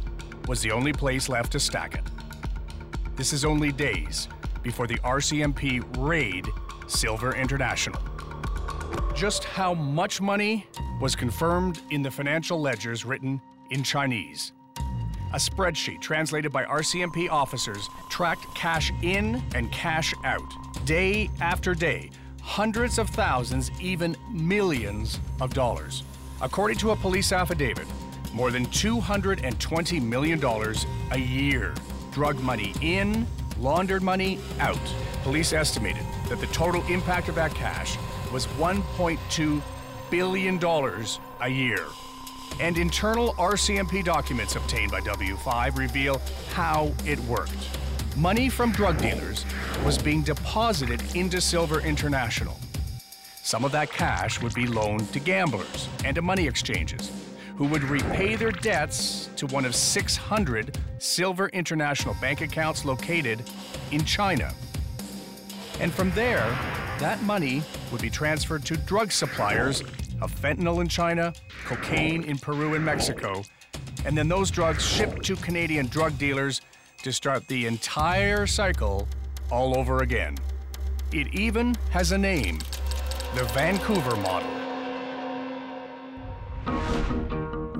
was 0.49 0.62
the 0.62 0.73
only 0.73 0.95
place 0.95 1.28
left 1.28 1.52
to 1.52 1.61
stack 1.61 1.95
it. 1.95 2.04
This 3.16 3.35
is 3.35 3.45
only 3.45 3.71
days 3.71 4.28
before 4.62 4.87
the 4.87 4.97
RCMP 5.00 5.85
raid 5.99 6.49
Silver 6.87 7.37
International. 7.37 8.00
Just 9.14 9.45
how 9.45 9.75
much 9.75 10.23
money 10.23 10.66
was 11.02 11.14
confirmed 11.14 11.83
in 11.90 12.00
the 12.00 12.11
financial 12.11 12.59
ledgers 12.59 13.04
written 13.04 13.42
in 13.69 13.83
Chinese. 13.83 14.52
A 15.32 15.37
spreadsheet 15.37 16.00
translated 16.00 16.50
by 16.50 16.64
RCMP 16.64 17.30
officers 17.30 17.88
tracked 18.08 18.52
cash 18.54 18.92
in 19.02 19.40
and 19.54 19.70
cash 19.70 20.12
out, 20.25 20.42
day 20.84 21.30
after 21.40 21.72
day, 21.72 22.10
hundreds 22.42 22.99
of 22.99 23.08
thousands, 23.10 23.70
even 23.80 24.16
millions 24.28 25.20
of 25.40 25.54
dollars. 25.54 26.02
According 26.40 26.78
to 26.78 26.90
a 26.90 26.96
police 26.96 27.30
affidavit, 27.30 27.87
more 28.32 28.50
than 28.50 28.66
$220 28.66 30.02
million 30.02 30.42
a 31.12 31.18
year. 31.18 31.75
Drug 32.10 32.40
money 32.40 32.75
in, 32.80 33.25
laundered 33.60 34.02
money 34.02 34.40
out. 34.58 34.78
Police 35.22 35.52
estimated 35.52 36.04
that 36.28 36.40
the 36.40 36.46
total 36.49 36.82
impact 36.87 37.28
of 37.28 37.37
that 37.37 37.54
cash 37.54 37.96
was 38.32 38.46
$1.2 38.58 39.62
billion 40.10 40.60
a 41.40 41.49
year. 41.49 41.87
And 42.59 42.76
internal 42.78 43.35
RCMP 43.35 44.04
documents 44.04 44.57
obtained 44.57 44.90
by 44.90 45.00
W5 45.00 45.76
reveal 45.76 46.21
how 46.52 46.92
it 47.07 47.19
worked. 47.21 47.52
Money 48.16 48.49
from 48.49 48.73
drug 48.73 48.99
dealers 48.99 49.45
was 49.85 49.97
being 49.97 50.23
deposited 50.23 51.02
into 51.14 51.40
Silver 51.40 51.80
International. 51.80 52.59
Some 53.42 53.64
of 53.64 53.73
that 53.73 53.90
cash 53.90 54.42
would 54.42 54.54
be 54.54 54.66
loaned 54.66 55.12
to 55.12 55.21
gamblers 55.21 55.88
and 56.04 56.14
to 56.14 56.23
money 56.23 56.47
exchanges, 56.47 57.11
who 57.57 57.64
would 57.66 57.83
repay 57.85 58.37
their 58.37 58.50
debts 58.50 59.30
to 59.37 59.47
one 59.47 59.64
of 59.64 59.75
600 59.75 60.78
Silver 60.99 61.49
International 61.49 62.14
bank 62.21 62.42
accounts 62.42 62.85
located 62.85 63.42
in 63.90 64.04
China. 64.04 64.52
And 65.78 65.92
from 65.92 66.11
there, 66.12 66.47
that 66.99 67.23
money 67.23 67.62
would 67.90 68.02
be 68.02 68.11
transferred 68.11 68.64
to 68.66 68.76
drug 68.76 69.11
suppliers 69.11 69.83
of 70.21 70.33
fentanyl 70.33 70.81
in 70.81 70.89
China, 70.89 71.33
cocaine 71.65 72.25
in 72.25 72.39
Peru 72.39 72.75
and 72.75 72.85
Mexico, 72.85 73.43
and 74.05 74.17
then 74.17 74.29
those 74.29 74.50
drugs 74.50 74.85
shipped 74.85 75.23
to 75.25 75.37
Canadian 75.37 75.87
drug 75.87 76.17
dealers 76.19 76.61
to 77.03 77.12
start 77.12 77.47
the 77.49 77.67
entire 77.67 78.47
cycle 78.47 79.09
all 79.50 79.79
over 79.79 80.03
again. 80.03 80.37
It 81.12 81.35
even 81.35 81.75
has 81.91 82.12
a 82.12 82.19
name 82.19 82.59
the 83.35 83.45
Vancouver 83.55 84.17
model. 84.17 84.50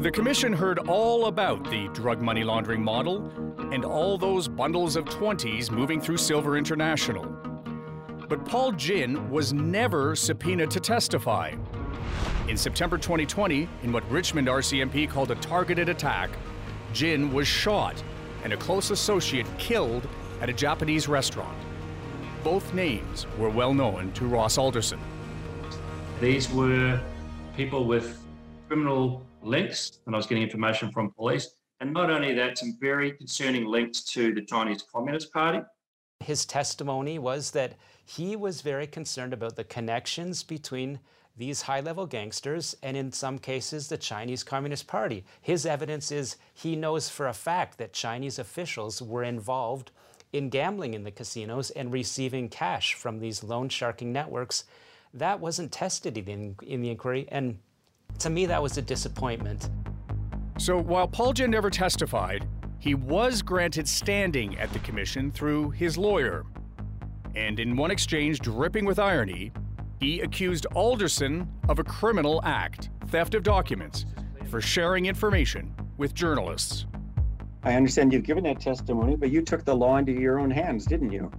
The 0.01 0.11
Commission 0.11 0.53
heard 0.53 0.79
all 0.89 1.27
about 1.27 1.69
the 1.69 1.89
drug 1.89 2.23
money 2.23 2.45
laundering 2.45 2.83
model 2.83 3.31
and 3.73 3.85
all 3.85 4.17
those 4.17 4.49
bundles 4.49 4.97
of 4.97 5.05
20s 5.05 5.71
moving 5.71 6.01
through 6.01 6.17
Silver 6.17 6.57
International. 6.57 7.25
But 8.29 8.45
Paul 8.45 8.73
Jin 8.73 9.29
was 9.29 9.53
never 9.53 10.17
subpoenaed 10.17 10.71
to 10.71 10.81
testify. 10.81 11.55
In 12.49 12.57
September 12.57 12.99
2020, 12.99 13.69
in 13.83 13.93
what 13.93 14.09
Richmond 14.11 14.49
RCMP 14.49 15.09
called 15.09 15.31
a 15.31 15.37
targeted 15.37 15.89
attack, 15.89 16.31
Jin 16.93 17.33
was 17.33 17.47
shot 17.47 18.03
and 18.43 18.53
a 18.53 18.57
close 18.57 18.91
associate 18.91 19.47
killed 19.59 20.09
at 20.41 20.49
a 20.49 20.53
Japanese 20.53 21.09
restaurant. 21.09 21.57
Both 22.43 22.73
names 22.75 23.27
were 23.39 23.51
well 23.51 23.75
known 23.75 24.13
to 24.13 24.27
Ross 24.27 24.59
Alderson. 24.59 24.99
These 26.21 26.51
were 26.53 27.01
people 27.57 27.85
with 27.85 28.19
criminal 28.67 29.27
links, 29.43 30.01
and 30.07 30.15
I 30.15 30.19
was 30.19 30.27
getting 30.27 30.43
information 30.43 30.91
from 30.91 31.13
police. 31.13 31.55
And 31.81 31.93
not 31.93 32.11
only 32.11 32.35
that, 32.35 32.59
some 32.59 32.77
very 32.81 33.13
concerning 33.13 33.65
links 33.67 34.03
to 34.13 34.35
the 34.35 34.43
Chinese 34.43 34.85
Communist 34.93 35.33
Party. 35.33 35.61
His 36.21 36.45
testimony 36.45 37.19
was 37.19 37.53
that 37.53 37.75
he 38.05 38.37
was 38.37 38.61
very 38.61 38.87
concerned 38.87 39.33
about 39.33 39.57
the 39.57 39.65
connections 39.65 40.43
between 40.43 41.01
these 41.37 41.63
high 41.63 41.81
level 41.81 42.07
gangsters 42.07 42.77
and, 42.83 42.97
in 42.97 43.13
some 43.13 43.39
cases, 43.39 43.89
the 43.89 43.97
Chinese 43.97 44.43
Communist 44.45 44.87
Party. 44.87 45.25
His 45.41 45.65
evidence 45.65 46.13
is 46.13 46.37
he 46.53 46.77
knows 46.77 47.09
for 47.09 47.29
a 47.29 47.33
fact 47.33 47.79
that 47.79 47.93
Chinese 47.93 48.39
officials 48.39 49.01
were 49.01 49.25
involved 49.25 49.91
in 50.33 50.49
gambling 50.49 50.95
in 50.95 51.03
the 51.03 51.11
casinos 51.11 51.71
and 51.71 51.93
receiving 51.93 52.49
cash 52.49 52.95
from 52.95 53.19
these 53.19 53.43
loan 53.43 53.69
sharking 53.69 54.13
networks. 54.13 54.65
That 55.15 55.41
wasn't 55.41 55.73
tested 55.73 56.17
in, 56.17 56.57
in 56.63 56.83
the 56.83 56.91
inquiry, 56.91 57.27
and 57.31 57.59
to 58.19 58.31
me, 58.31 58.47
that 58.47 58.63
was 58.63 58.77
a 58.77 58.83
disappointment. 58.83 59.71
So 60.59 60.79
while 60.79 61.09
Paul 61.09 61.33
Jin 61.33 61.51
never 61.51 61.71
testified, 61.71 62.47
he 62.79 62.95
was 62.95 63.43
granted 63.43 63.89
standing 63.89 64.59
at 64.59 64.73
the 64.73 64.79
commission 64.81 65.31
through 65.31 65.71
his 65.71 65.97
lawyer. 65.97 66.45
And 67.35 67.61
in 67.61 67.77
one 67.77 67.91
exchange 67.91 68.41
dripping 68.41 68.85
with 68.85 68.99
irony, 68.99 69.53
he 70.01 70.23
accused 70.23 70.67
Alderson 70.75 71.47
of 71.69 71.79
a 71.79 71.85
criminal 71.85 72.41
act, 72.43 72.89
theft 73.09 73.35
of 73.35 73.43
documents, 73.43 74.07
for 74.49 74.61
sharing 74.61 75.07
information 75.07 75.73
with 75.99 76.15
journalists. 76.15 76.87
I 77.63 77.75
understand 77.75 78.13
you've 78.13 78.25
given 78.25 78.45
that 78.45 78.59
testimony, 78.59 79.15
but 79.15 79.31
you 79.31 79.43
took 79.43 79.67
the 79.67 79.77
law 79.77 79.99
into 79.99 80.13
your 80.13 80.41
own 80.41 80.51
hands, 80.51 80.87
didn't 80.87 81.13
you? 81.13 81.31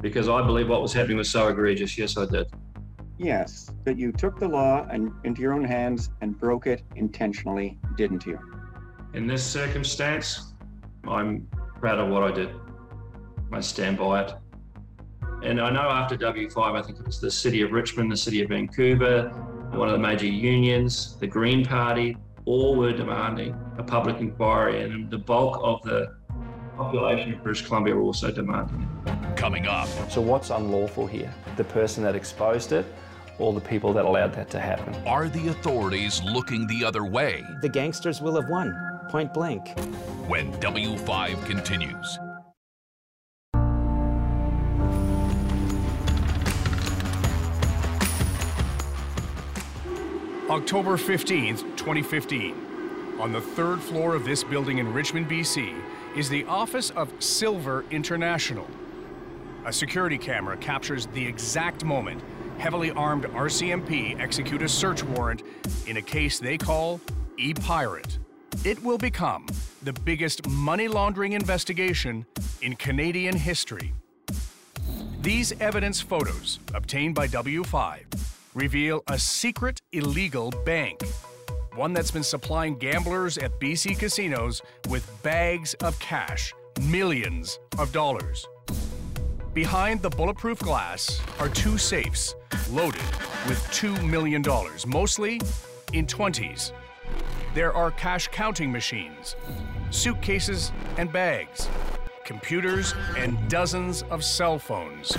Because 0.00 0.28
I 0.28 0.40
believe 0.42 0.68
what 0.68 0.80
was 0.80 0.92
happening 0.92 1.16
was 1.16 1.28
so 1.28 1.48
egregious. 1.48 1.98
Yes, 1.98 2.16
I 2.16 2.26
did. 2.26 2.46
Yes, 3.18 3.70
but 3.84 3.98
you 3.98 4.12
took 4.12 4.38
the 4.38 4.46
law 4.46 4.86
and 4.90 5.12
into 5.24 5.42
your 5.42 5.52
own 5.52 5.64
hands 5.64 6.10
and 6.20 6.38
broke 6.38 6.68
it 6.68 6.82
intentionally, 6.94 7.78
didn't 7.96 8.24
you? 8.24 8.38
In 9.14 9.26
this 9.26 9.44
circumstance, 9.44 10.52
I'm 11.06 11.48
proud 11.80 11.98
of 11.98 12.08
what 12.08 12.22
I 12.22 12.30
did. 12.30 12.50
I 13.52 13.60
stand 13.60 13.98
by 13.98 14.22
it. 14.22 14.34
And 15.44 15.60
I 15.60 15.68
know 15.70 15.90
after 15.90 16.16
W5, 16.16 16.56
I 16.56 16.80
think 16.80 16.98
it 16.98 17.06
was 17.06 17.20
the 17.20 17.30
city 17.30 17.60
of 17.60 17.70
Richmond, 17.70 18.10
the 18.10 18.16
city 18.16 18.42
of 18.42 18.48
Vancouver, 18.48 19.28
one 19.72 19.88
of 19.88 19.92
the 19.92 19.98
major 19.98 20.26
unions, 20.26 21.16
the 21.20 21.26
Green 21.26 21.64
Party, 21.64 22.16
all 22.46 22.76
were 22.76 22.92
demanding 22.92 23.54
a 23.76 23.82
public 23.82 24.20
inquiry, 24.20 24.82
and 24.82 25.10
the 25.10 25.18
bulk 25.18 25.60
of 25.62 25.82
the 25.82 26.14
population 26.76 27.34
of 27.34 27.42
British 27.42 27.66
Columbia 27.66 27.94
were 27.94 28.00
also 28.00 28.30
demanding 28.30 28.88
it. 29.06 29.36
Coming 29.36 29.66
up. 29.66 29.88
So, 30.10 30.22
what's 30.22 30.48
unlawful 30.48 31.06
here? 31.06 31.32
The 31.56 31.64
person 31.64 32.02
that 32.04 32.14
exposed 32.14 32.72
it 32.72 32.86
or 33.38 33.52
the 33.52 33.60
people 33.60 33.92
that 33.92 34.04
allowed 34.04 34.32
that 34.34 34.48
to 34.50 34.60
happen? 34.60 34.94
Are 35.06 35.28
the 35.28 35.48
authorities 35.48 36.22
looking 36.22 36.66
the 36.66 36.84
other 36.84 37.04
way? 37.04 37.44
The 37.60 37.68
gangsters 37.68 38.20
will 38.20 38.40
have 38.40 38.48
won, 38.48 38.74
point 39.08 39.34
blank. 39.34 39.78
When 40.28 40.52
W5 40.54 41.44
continues. 41.44 42.18
October 50.50 50.98
15th, 50.98 51.62
2015. 51.78 52.54
On 53.18 53.32
the 53.32 53.40
third 53.40 53.80
floor 53.80 54.14
of 54.14 54.26
this 54.26 54.44
building 54.44 54.76
in 54.76 54.92
Richmond, 54.92 55.26
BC, 55.26 55.74
is 56.14 56.28
the 56.28 56.44
office 56.44 56.90
of 56.90 57.10
Silver 57.18 57.82
International. 57.90 58.66
A 59.64 59.72
security 59.72 60.18
camera 60.18 60.58
captures 60.58 61.06
the 61.06 61.26
exact 61.26 61.82
moment 61.82 62.20
heavily 62.58 62.90
armed 62.90 63.24
RCMP 63.24 64.20
execute 64.20 64.60
a 64.60 64.68
search 64.68 65.02
warrant 65.02 65.42
in 65.86 65.96
a 65.96 66.02
case 66.02 66.38
they 66.38 66.58
call 66.58 67.00
E 67.38 67.54
Pirate. 67.54 68.18
It 68.66 68.82
will 68.84 68.98
become 68.98 69.46
the 69.82 69.94
biggest 69.94 70.46
money 70.46 70.88
laundering 70.88 71.32
investigation 71.32 72.26
in 72.60 72.76
Canadian 72.76 73.34
history. 73.34 73.94
These 75.22 75.58
evidence 75.58 76.02
photos, 76.02 76.58
obtained 76.74 77.14
by 77.14 77.28
W5, 77.28 78.33
reveal 78.54 79.02
a 79.08 79.18
secret 79.18 79.82
illegal 79.92 80.50
bank, 80.64 81.02
one 81.74 81.92
that's 81.92 82.10
been 82.10 82.22
supplying 82.22 82.76
gamblers 82.78 83.36
at 83.36 83.58
BC 83.60 83.98
casinos 83.98 84.62
with 84.88 85.10
bags 85.22 85.74
of 85.74 85.98
cash, 85.98 86.54
millions 86.82 87.58
of 87.78 87.92
dollars. 87.92 88.46
Behind 89.52 90.00
the 90.02 90.10
bulletproof 90.10 90.58
glass 90.60 91.20
are 91.38 91.48
two 91.48 91.78
safes 91.78 92.34
loaded 92.70 93.02
with 93.48 93.58
$2 93.72 94.08
million, 94.08 94.42
mostly 94.86 95.40
in 95.92 96.06
20s. 96.06 96.72
There 97.54 97.72
are 97.72 97.90
cash 97.92 98.28
counting 98.28 98.72
machines, 98.72 99.36
suitcases 99.90 100.72
and 100.96 101.12
bags, 101.12 101.68
computers, 102.24 102.94
and 103.16 103.36
dozens 103.48 104.02
of 104.10 104.24
cell 104.24 104.58
phones. 104.58 105.16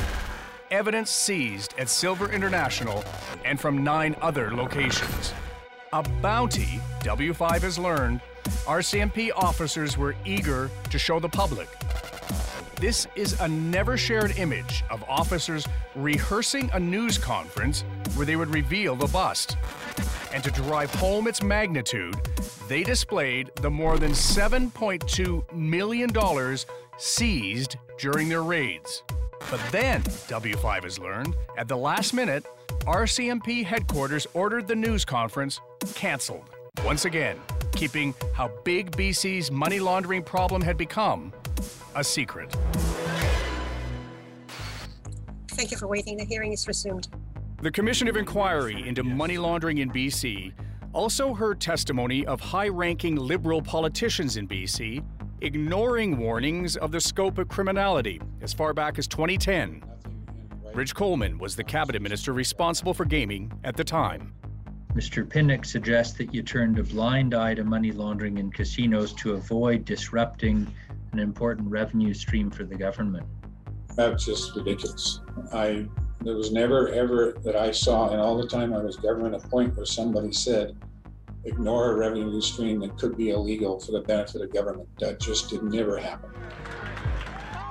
Evidence 0.76 1.10
seized 1.10 1.74
at 1.78 1.88
Silver 1.88 2.30
International 2.30 3.02
and 3.46 3.58
from 3.58 3.82
nine 3.82 4.14
other 4.22 4.54
locations. 4.54 5.34
A 5.94 6.04
bounty, 6.22 6.82
W5 7.00 7.62
has 7.62 7.80
learned, 7.80 8.20
RCMP 8.66 9.32
officers 9.38 9.98
were 9.98 10.16
eager 10.26 10.70
to 10.90 11.00
show 11.00 11.18
the 11.18 11.30
public. 11.30 11.70
This 12.76 13.08
is 13.16 13.40
a 13.40 13.48
never 13.48 13.96
shared 13.96 14.38
image 14.38 14.84
of 14.90 15.02
officers 15.08 15.66
rehearsing 15.96 16.70
a 16.74 16.80
news 16.80 17.18
conference 17.18 17.86
where 18.16 18.26
they 18.26 18.36
would 18.36 18.54
reveal 18.54 18.98
the 18.98 19.08
bust. 19.08 19.56
And 20.34 20.44
to 20.44 20.52
drive 20.52 20.94
home 20.96 21.30
its 21.30 21.42
magnitude, 21.42 22.16
they 22.68 22.84
displayed 22.84 23.50
the 23.62 23.72
more 23.72 23.98
than 23.98 24.12
$7.2 24.12 25.54
million 25.54 26.58
seized 26.98 27.78
during 27.98 28.28
their 28.28 28.44
raids. 28.44 29.04
But 29.52 29.62
then, 29.72 30.02
W5 30.02 30.84
has 30.84 30.98
learned, 30.98 31.36
at 31.58 31.68
the 31.68 31.78
last 31.78 32.14
minute, 32.14 32.46
RCMP 32.82 33.64
headquarters 33.64 34.26
ordered 34.34 34.68
the 34.68 34.76
news 34.76 35.06
conference 35.06 35.60
canceled. 35.94 36.50
Once 36.84 37.06
again, 37.06 37.38
keeping 37.72 38.14
how 38.34 38.52
big 38.64 38.92
BC's 38.92 39.52
money 39.52 39.80
laundering 39.80 40.24
problem 40.24 40.62
had 40.62 40.78
become 40.78 41.32
a 41.96 42.04
secret. 42.04 42.56
Thank 45.50 45.72
you 45.72 45.78
for 45.78 45.88
waiting. 45.88 46.18
The 46.18 46.26
hearing 46.26 46.52
is 46.52 46.68
resumed. 46.68 47.08
The 47.62 47.72
Commission 47.72 48.08
of 48.08 48.18
Inquiry 48.18 48.88
into 48.88 49.04
Money 49.04 49.38
Laundering 49.38 49.78
in 49.78 49.90
BC 49.90 50.54
also 50.92 51.34
heard 51.34 51.62
testimony 51.62 52.26
of 52.26 52.40
high 52.40 52.68
ranking 52.68 53.16
Liberal 53.16 53.62
politicians 53.62 54.38
in 54.38 54.48
BC 54.48 55.04
ignoring 55.42 56.18
warnings 56.18 56.78
of 56.78 56.92
the 56.92 57.00
scope 57.00 57.38
of 57.38 57.48
criminality 57.48 58.22
as 58.42 58.54
far 58.54 58.74
back 58.74 58.98
as 58.98 59.08
2010. 59.08 59.84
Rich 60.74 60.96
Coleman 60.96 61.38
was 61.38 61.56
the 61.56 61.64
cabinet 61.64 62.02
minister 62.02 62.34
responsible 62.34 62.94
for 62.94 63.06
gaming 63.06 63.52
at 63.64 63.76
the 63.76 63.84
time. 63.84 64.34
Mr. 64.94 65.30
Pinnock 65.30 65.66
suggests 65.66 66.18
that 66.18 66.34
you 66.34 66.42
turned 66.42 66.80
a 66.80 66.84
blind 66.84 67.34
eye 67.34 67.54
to 67.54 67.64
money 67.64 67.92
laundering 67.92 68.38
in 68.38 68.50
casinos 68.50 69.14
to 69.14 69.34
avoid 69.34 69.84
disrupting 69.84 70.68
an 71.12 71.20
important 71.20 71.70
revenue 71.70 72.14
stream 72.14 72.50
for 72.50 72.64
the 72.64 72.76
government. 72.76 73.26
That's 73.96 74.26
just 74.26 74.56
ridiculous. 74.56 75.22
I 75.54 75.88
there 76.22 76.36
was 76.36 76.52
never 76.52 76.90
ever 76.90 77.38
that 77.44 77.56
I 77.56 77.72
saw 77.72 78.10
in 78.10 78.20
all 78.20 78.38
the 78.38 78.48
time 78.48 78.74
I 78.74 78.80
was 78.80 78.96
government 78.96 79.36
a 79.36 79.48
point 79.48 79.76
where 79.76 79.86
somebody 79.86 80.32
said 80.32 80.76
ignore 81.46 81.92
a 81.92 81.96
revenue 81.96 82.42
stream 82.42 82.80
that 82.82 82.98
could 82.98 83.16
be 83.18 83.30
illegal 83.30 83.80
for 83.80 83.92
the 83.92 84.02
benefit 84.02 84.42
of 84.42 84.54
government. 84.54 84.88
That 85.00 85.20
just 85.20 85.50
did 85.50 85.64
never 85.64 85.98
happen. 85.98 86.30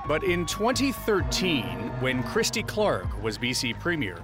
But 0.07 0.23
in 0.23 0.45
2013, 0.45 1.65
when 1.99 2.21
Christy 2.23 2.61
Clark 2.61 3.23
was 3.23 3.37
BC 3.37 3.79
Premier, 3.79 4.17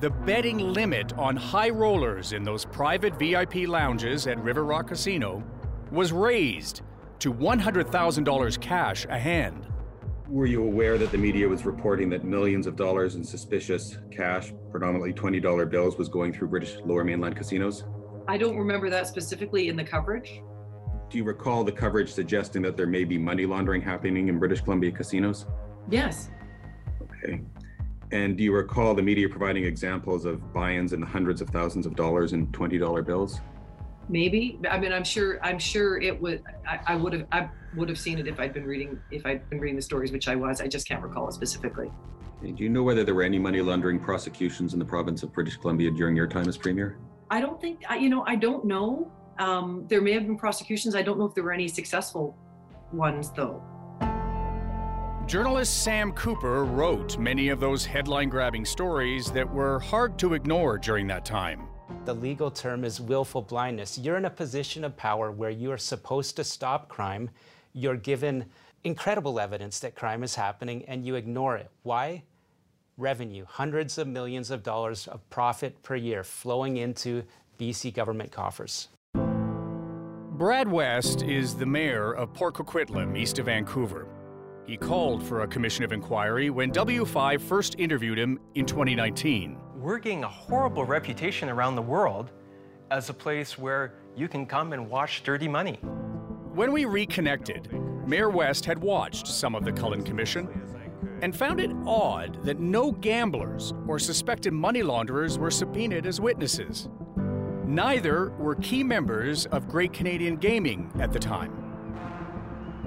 the 0.00 0.10
betting 0.10 0.58
limit 0.58 1.12
on 1.18 1.36
high 1.36 1.70
rollers 1.70 2.32
in 2.32 2.44
those 2.44 2.64
private 2.64 3.18
VIP 3.18 3.66
lounges 3.66 4.26
at 4.26 4.38
River 4.42 4.64
Rock 4.64 4.88
Casino 4.88 5.42
was 5.90 6.12
raised 6.12 6.82
to 7.18 7.32
$100,000 7.32 8.60
cash 8.60 9.06
a 9.08 9.18
hand. 9.18 9.66
Were 10.28 10.46
you 10.46 10.64
aware 10.64 10.98
that 10.98 11.12
the 11.12 11.18
media 11.18 11.48
was 11.48 11.64
reporting 11.64 12.10
that 12.10 12.24
millions 12.24 12.66
of 12.66 12.76
dollars 12.76 13.14
in 13.14 13.24
suspicious 13.24 13.96
cash, 14.10 14.52
predominantly 14.70 15.12
$20 15.12 15.70
bills, 15.70 15.96
was 15.96 16.08
going 16.08 16.32
through 16.32 16.48
British 16.48 16.76
lower 16.84 17.04
mainland 17.04 17.36
casinos? 17.36 17.84
I 18.28 18.36
don't 18.36 18.56
remember 18.56 18.90
that 18.90 19.06
specifically 19.06 19.68
in 19.68 19.76
the 19.76 19.84
coverage. 19.84 20.42
Do 21.08 21.18
you 21.18 21.24
recall 21.24 21.62
the 21.62 21.72
coverage 21.72 22.12
suggesting 22.12 22.62
that 22.62 22.76
there 22.76 22.86
may 22.86 23.04
be 23.04 23.18
money 23.18 23.46
laundering 23.46 23.80
happening 23.80 24.28
in 24.28 24.38
British 24.38 24.60
Columbia 24.60 24.90
casinos? 24.90 25.46
Yes. 25.88 26.30
Okay. 27.02 27.42
And 28.12 28.36
do 28.36 28.42
you 28.42 28.52
recall 28.52 28.94
the 28.94 29.02
media 29.02 29.28
providing 29.28 29.64
examples 29.64 30.24
of 30.24 30.52
buy-ins 30.52 30.92
in 30.92 31.00
the 31.00 31.06
hundreds 31.06 31.40
of 31.40 31.48
thousands 31.50 31.86
of 31.86 31.94
dollars 31.94 32.32
in 32.32 32.48
$20 32.48 33.06
bills? 33.06 33.40
Maybe. 34.08 34.58
I 34.68 34.78
mean, 34.78 34.92
I'm 34.92 35.04
sure. 35.04 35.44
I'm 35.44 35.58
sure 35.58 36.00
it 36.00 36.20
would. 36.20 36.42
I, 36.66 36.78
I 36.86 36.96
would 36.96 37.12
have. 37.12 37.26
I 37.32 37.48
would 37.74 37.88
have 37.88 37.98
seen 37.98 38.18
it 38.18 38.28
if 38.28 38.38
I'd 38.38 38.54
been 38.54 38.64
reading. 38.64 39.00
If 39.10 39.26
I'd 39.26 39.48
been 39.50 39.58
reading 39.58 39.74
the 39.74 39.82
stories, 39.82 40.12
which 40.12 40.28
I 40.28 40.36
was. 40.36 40.60
I 40.60 40.68
just 40.68 40.86
can't 40.86 41.02
recall 41.02 41.28
it 41.28 41.32
specifically. 41.32 41.90
Do 42.40 42.62
you 42.62 42.68
know 42.68 42.84
whether 42.84 43.02
there 43.02 43.16
were 43.16 43.24
any 43.24 43.40
money 43.40 43.60
laundering 43.60 43.98
prosecutions 43.98 44.74
in 44.74 44.78
the 44.78 44.84
province 44.84 45.24
of 45.24 45.32
British 45.32 45.56
Columbia 45.56 45.90
during 45.90 46.14
your 46.14 46.28
time 46.28 46.48
as 46.48 46.56
premier? 46.56 46.98
I 47.30 47.40
don't 47.40 47.60
think. 47.60 47.84
I, 47.88 47.96
you 47.96 48.08
know, 48.08 48.24
I 48.26 48.36
don't 48.36 48.64
know. 48.64 49.10
Um, 49.38 49.84
there 49.88 50.00
may 50.00 50.12
have 50.12 50.26
been 50.26 50.38
prosecutions. 50.38 50.94
I 50.94 51.02
don't 51.02 51.18
know 51.18 51.26
if 51.26 51.34
there 51.34 51.44
were 51.44 51.52
any 51.52 51.68
successful 51.68 52.36
ones, 52.92 53.30
though. 53.32 53.62
Journalist 55.26 55.82
Sam 55.82 56.12
Cooper 56.12 56.64
wrote 56.64 57.18
many 57.18 57.48
of 57.48 57.58
those 57.58 57.84
headline 57.84 58.28
grabbing 58.28 58.64
stories 58.64 59.32
that 59.32 59.52
were 59.52 59.80
hard 59.80 60.18
to 60.20 60.34
ignore 60.34 60.78
during 60.78 61.08
that 61.08 61.24
time. 61.24 61.66
The 62.04 62.14
legal 62.14 62.48
term 62.48 62.84
is 62.84 63.00
willful 63.00 63.42
blindness. 63.42 63.98
You're 63.98 64.18
in 64.18 64.26
a 64.26 64.30
position 64.30 64.84
of 64.84 64.96
power 64.96 65.32
where 65.32 65.50
you 65.50 65.72
are 65.72 65.78
supposed 65.78 66.36
to 66.36 66.44
stop 66.44 66.88
crime. 66.88 67.28
You're 67.72 67.96
given 67.96 68.44
incredible 68.84 69.40
evidence 69.40 69.80
that 69.80 69.96
crime 69.96 70.22
is 70.22 70.36
happening 70.36 70.84
and 70.86 71.04
you 71.04 71.16
ignore 71.16 71.56
it. 71.56 71.72
Why? 71.82 72.22
Revenue, 72.98 73.44
hundreds 73.46 73.98
of 73.98 74.08
millions 74.08 74.50
of 74.50 74.62
dollars 74.62 75.06
of 75.06 75.28
profit 75.28 75.82
per 75.82 75.96
year 75.96 76.24
flowing 76.24 76.78
into 76.78 77.24
BC 77.58 77.92
government 77.92 78.32
coffers. 78.32 78.88
Brad 80.32 80.66
West 80.66 81.20
is 81.20 81.54
the 81.54 81.66
mayor 81.66 82.14
of 82.14 82.32
Port 82.32 82.54
Coquitlam, 82.54 83.14
east 83.14 83.38
of 83.38 83.46
Vancouver. 83.46 84.08
He 84.66 84.78
called 84.78 85.22
for 85.22 85.42
a 85.42 85.46
commission 85.46 85.84
of 85.84 85.92
inquiry 85.92 86.48
when 86.48 86.72
W5 86.72 87.38
first 87.38 87.74
interviewed 87.78 88.18
him 88.18 88.40
in 88.54 88.64
2019. 88.64 89.58
We're 89.76 89.98
getting 89.98 90.24
a 90.24 90.28
horrible 90.28 90.86
reputation 90.86 91.50
around 91.50 91.74
the 91.76 91.82
world 91.82 92.32
as 92.90 93.10
a 93.10 93.14
place 93.14 93.58
where 93.58 93.92
you 94.16 94.26
can 94.26 94.46
come 94.46 94.72
and 94.72 94.88
wash 94.88 95.22
dirty 95.22 95.48
money. 95.48 95.74
When 96.54 96.72
we 96.72 96.86
reconnected, 96.86 97.70
Mayor 98.06 98.30
West 98.30 98.64
had 98.64 98.78
watched 98.78 99.26
some 99.26 99.54
of 99.54 99.66
the 99.66 99.72
Cullen 99.72 100.02
Commission 100.02 100.48
and 101.22 101.34
found 101.34 101.60
it 101.60 101.70
odd 101.86 102.42
that 102.44 102.60
no 102.60 102.92
gamblers 102.92 103.72
or 103.86 103.98
suspected 103.98 104.52
money 104.52 104.82
launderers 104.82 105.38
were 105.38 105.50
subpoenaed 105.50 106.06
as 106.06 106.20
witnesses. 106.20 106.88
Neither 107.66 108.30
were 108.38 108.54
key 108.56 108.84
members 108.84 109.46
of 109.46 109.68
Great 109.68 109.92
Canadian 109.92 110.36
Gaming 110.36 110.90
at 111.00 111.12
the 111.12 111.18
time. 111.18 111.62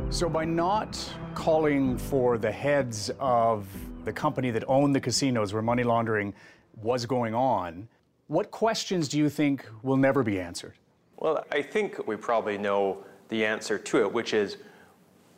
So, 0.10 0.29
by 0.29 0.45
not 0.45 0.97
calling 1.36 1.97
for 1.97 2.38
the 2.38 2.51
heads 2.51 3.12
of 3.19 3.67
the 4.05 4.13
company 4.13 4.49
that 4.51 4.63
owned 4.67 4.95
the 4.95 4.99
casinos 4.99 5.53
where 5.53 5.62
money 5.62 5.84
laundering 5.84 6.34
was 6.82 7.05
going 7.05 7.36
on, 7.36 7.88
what 8.27 8.51
questions 8.51 9.08
do 9.08 9.17
you 9.17 9.29
think 9.29 9.65
will 9.84 9.97
never 9.97 10.23
be 10.23 10.39
answered? 10.39 10.75
Well, 11.17 11.45
I 11.51 11.62
think 11.62 12.08
we 12.08 12.15
probably 12.15 12.58
know 12.58 13.03
the 13.27 13.45
answer 13.45 13.77
to 13.77 14.01
it, 14.01 14.13
which 14.13 14.34
is 14.34 14.58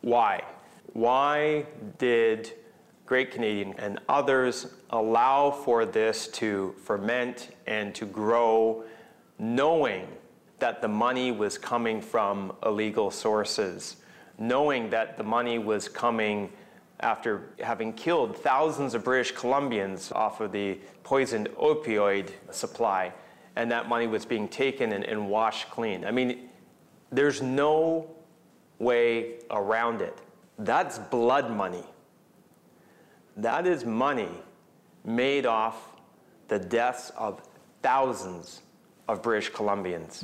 why? 0.00 0.42
Why 0.92 1.66
did 1.98 2.52
Great 3.12 3.30
Canadian 3.30 3.74
and 3.76 3.98
others 4.08 4.68
allow 4.88 5.50
for 5.50 5.84
this 5.84 6.28
to 6.28 6.74
ferment 6.82 7.54
and 7.66 7.94
to 7.94 8.06
grow, 8.06 8.84
knowing 9.38 10.08
that 10.60 10.80
the 10.80 10.88
money 10.88 11.30
was 11.30 11.58
coming 11.58 12.00
from 12.00 12.52
illegal 12.64 13.10
sources? 13.10 13.96
knowing 14.38 14.90
that 14.90 15.16
the 15.16 15.22
money 15.22 15.58
was 15.58 15.88
coming 15.88 16.50
after 17.00 17.50
having 17.60 17.92
killed 17.92 18.36
thousands 18.36 18.94
of 18.94 19.04
British 19.04 19.34
Columbians 19.34 20.10
off 20.12 20.40
of 20.40 20.52
the 20.52 20.78
poisoned 21.02 21.48
opioid 21.50 22.30
supply, 22.50 23.12
and 23.56 23.70
that 23.70 23.88
money 23.88 24.06
was 24.06 24.24
being 24.24 24.48
taken 24.48 24.92
and, 24.92 25.04
and 25.04 25.28
washed 25.28 25.70
clean. 25.70 26.04
I 26.04 26.10
mean, 26.10 26.48
there's 27.10 27.42
no 27.42 28.10
way 28.78 29.34
around 29.50 30.00
it. 30.00 30.16
That's 30.58 30.98
blood 30.98 31.50
money. 31.50 31.84
That 33.36 33.66
is 33.66 33.86
money 33.86 34.28
made 35.04 35.46
off 35.46 35.96
the 36.48 36.58
deaths 36.58 37.10
of 37.16 37.42
thousands 37.82 38.62
of 39.08 39.22
British 39.22 39.50
Columbians. 39.50 40.22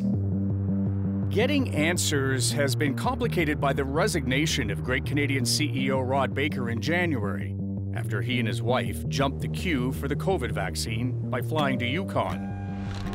Getting 1.31 1.75
answers 1.75 2.53
has 2.53 2.75
been 2.75 2.95
complicated 2.95 3.61
by 3.61 3.73
the 3.73 3.85
resignation 3.85 4.71
of 4.71 4.85
Great 4.85 5.07
Canadian 5.07 5.45
CEO 5.45 6.07
Rod 6.07 6.35
Baker 6.35 6.69
in 6.69 6.83
January, 6.83 7.57
after 7.95 8.21
he 8.21 8.39
and 8.39 8.47
his 8.47 8.61
wife 8.61 9.09
jumped 9.09 9.41
the 9.41 9.49
queue 9.49 9.93
for 9.93 10.07
the 10.07 10.17
COVID 10.17 10.53
vaccine 10.53 11.31
by 11.31 11.41
flying 11.41 11.79
to 11.79 11.87
Yukon. 11.87 12.55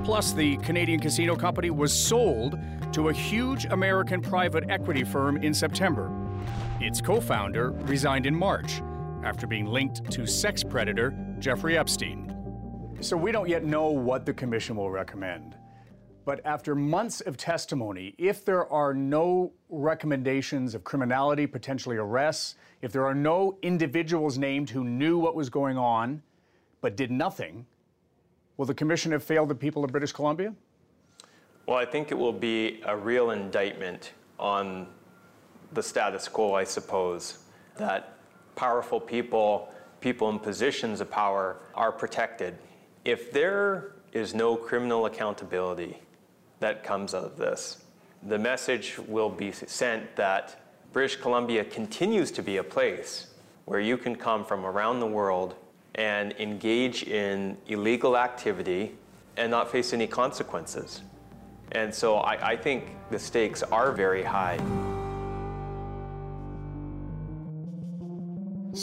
Plus, 0.03 0.33
the 0.33 0.57
Canadian 0.57 0.99
casino 0.99 1.35
company 1.35 1.69
was 1.69 1.93
sold 1.93 2.57
to 2.93 3.09
a 3.09 3.13
huge 3.13 3.65
American 3.65 4.21
private 4.21 4.63
equity 4.69 5.03
firm 5.03 5.37
in 5.37 5.53
September. 5.53 6.11
Its 6.81 6.99
co 6.99 7.21
founder 7.21 7.71
resigned 7.71 8.25
in 8.25 8.35
March 8.35 8.81
after 9.23 9.47
being 9.47 9.65
linked 9.65 10.11
to 10.11 10.27
sex 10.27 10.63
predator 10.63 11.13
Jeffrey 11.39 11.77
Epstein. 11.77 12.29
So, 13.01 13.17
we 13.17 13.31
don't 13.31 13.49
yet 13.49 13.65
know 13.65 13.87
what 13.87 14.25
the 14.25 14.33
commission 14.33 14.75
will 14.75 14.89
recommend. 14.89 15.57
But 16.25 16.45
after 16.45 16.73
months 16.73 17.19
of 17.21 17.35
testimony, 17.35 18.15
if 18.17 18.45
there 18.45 18.71
are 18.71 18.93
no 18.93 19.51
recommendations 19.69 20.73
of 20.73 20.83
criminality, 20.83 21.45
potentially 21.45 21.97
arrests, 21.97 22.55
if 22.81 22.93
there 22.93 23.05
are 23.05 23.15
no 23.15 23.57
individuals 23.61 24.37
named 24.37 24.69
who 24.69 24.85
knew 24.85 25.17
what 25.17 25.35
was 25.35 25.49
going 25.49 25.77
on 25.77 26.21
but 26.79 26.95
did 26.95 27.11
nothing, 27.11 27.65
will 28.57 28.65
the 28.65 28.73
commission 28.73 29.11
have 29.11 29.23
failed 29.23 29.49
the 29.49 29.55
people 29.55 29.83
of 29.83 29.91
British 29.91 30.11
Columbia? 30.11 30.53
Well, 31.65 31.77
I 31.77 31.85
think 31.85 32.11
it 32.11 32.15
will 32.15 32.33
be 32.33 32.81
a 32.85 32.95
real 32.95 33.31
indictment 33.31 34.11
on 34.37 34.87
the 35.71 35.81
status 35.81 36.27
quo, 36.27 36.53
I 36.53 36.65
suppose, 36.65 37.39
that 37.77 38.12
powerful 38.55 38.99
people, 38.99 39.73
people 40.01 40.29
in 40.29 40.39
positions 40.39 41.01
of 41.01 41.09
power, 41.09 41.57
are 41.75 41.91
protected. 41.91 42.57
If 43.05 43.31
there 43.31 43.93
is 44.11 44.33
no 44.33 44.55
criminal 44.55 45.05
accountability, 45.05 45.97
that 46.63 46.83
comes 46.83 47.13
out 47.13 47.25
of 47.25 47.37
this. 47.37 47.83
The 48.23 48.39
message 48.39 48.97
will 48.97 49.29
be 49.29 49.51
sent 49.51 50.15
that 50.15 50.61
British 50.93 51.17
Columbia 51.17 51.65
continues 51.65 52.31
to 52.31 52.41
be 52.41 52.57
a 52.57 52.63
place 52.63 53.27
where 53.65 53.81
you 53.81 53.97
can 53.97 54.15
come 54.15 54.45
from 54.45 54.65
around 54.65 55.01
the 55.01 55.07
world 55.07 55.55
and 55.95 56.33
engage 56.39 57.03
in 57.03 57.57
illegal 57.67 58.17
activity 58.17 58.95
and 59.35 59.51
not 59.51 59.71
face 59.71 59.91
any 59.91 60.07
consequences. 60.07 61.01
And 61.73 61.93
so 61.93 62.17
I, 62.17 62.51
I 62.51 62.55
think 62.55 62.95
the 63.09 63.19
stakes 63.19 63.61
are 63.63 63.91
very 63.91 64.23
high. 64.23 64.92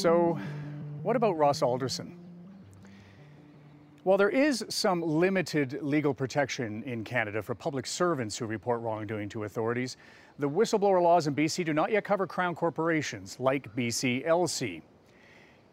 So, 0.00 0.38
what 1.02 1.14
about 1.14 1.36
Ross 1.36 1.60
Alderson? 1.60 2.16
While 4.04 4.16
there 4.16 4.30
is 4.30 4.64
some 4.70 5.02
limited 5.02 5.78
legal 5.82 6.14
protection 6.14 6.82
in 6.84 7.04
Canada 7.04 7.42
for 7.42 7.54
public 7.54 7.86
servants 7.86 8.38
who 8.38 8.46
report 8.46 8.80
wrongdoing 8.80 9.28
to 9.28 9.44
authorities, 9.44 9.98
the 10.38 10.48
whistleblower 10.48 11.02
laws 11.02 11.26
in 11.26 11.34
BC 11.34 11.66
do 11.66 11.74
not 11.74 11.92
yet 11.92 12.02
cover 12.02 12.26
Crown 12.26 12.54
corporations 12.54 13.38
like 13.38 13.76
BCLC. 13.76 14.80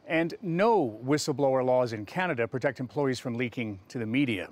And 0.08 0.34
no 0.42 1.00
whistleblower 1.06 1.66
laws 1.66 1.94
in 1.94 2.06
Canada 2.06 2.50
protect 2.50 2.82
employees 2.82 3.20
from 3.20 3.36
leaking 3.36 3.80
to 3.88 3.98
the 3.98 4.06
media. 4.06 4.50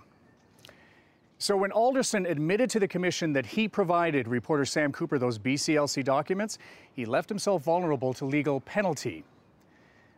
So 1.38 1.58
when 1.58 1.74
Alderson 1.74 2.26
admitted 2.28 2.70
to 2.70 2.80
the 2.80 2.88
commission 2.88 3.34
that 3.34 3.46
he 3.46 3.68
provided 3.68 4.30
reporter 4.30 4.64
Sam 4.64 4.94
Cooper 4.94 5.20
those 5.20 5.38
BCLC 5.38 6.02
documents, 6.02 6.60
he 6.94 7.04
left 7.04 7.28
himself 7.28 7.66
vulnerable 7.66 8.14
to 8.14 8.24
legal 8.24 8.62
penalty. 8.62 9.26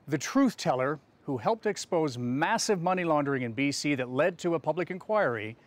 The 0.07 0.17
truth 0.17 0.55
teller 0.55 0.99
who 1.27 1.35
helped 1.35 1.65
expose 1.65 2.17
massive 2.17 2.81
money 2.81 3.03
laundering 3.03 3.41
in 3.41 3.53
BC 3.53 3.97
that 3.97 4.09
led 4.09 4.37
to 4.37 4.55
a 4.55 4.59
public 4.59 4.89
inquiry, 4.89 5.57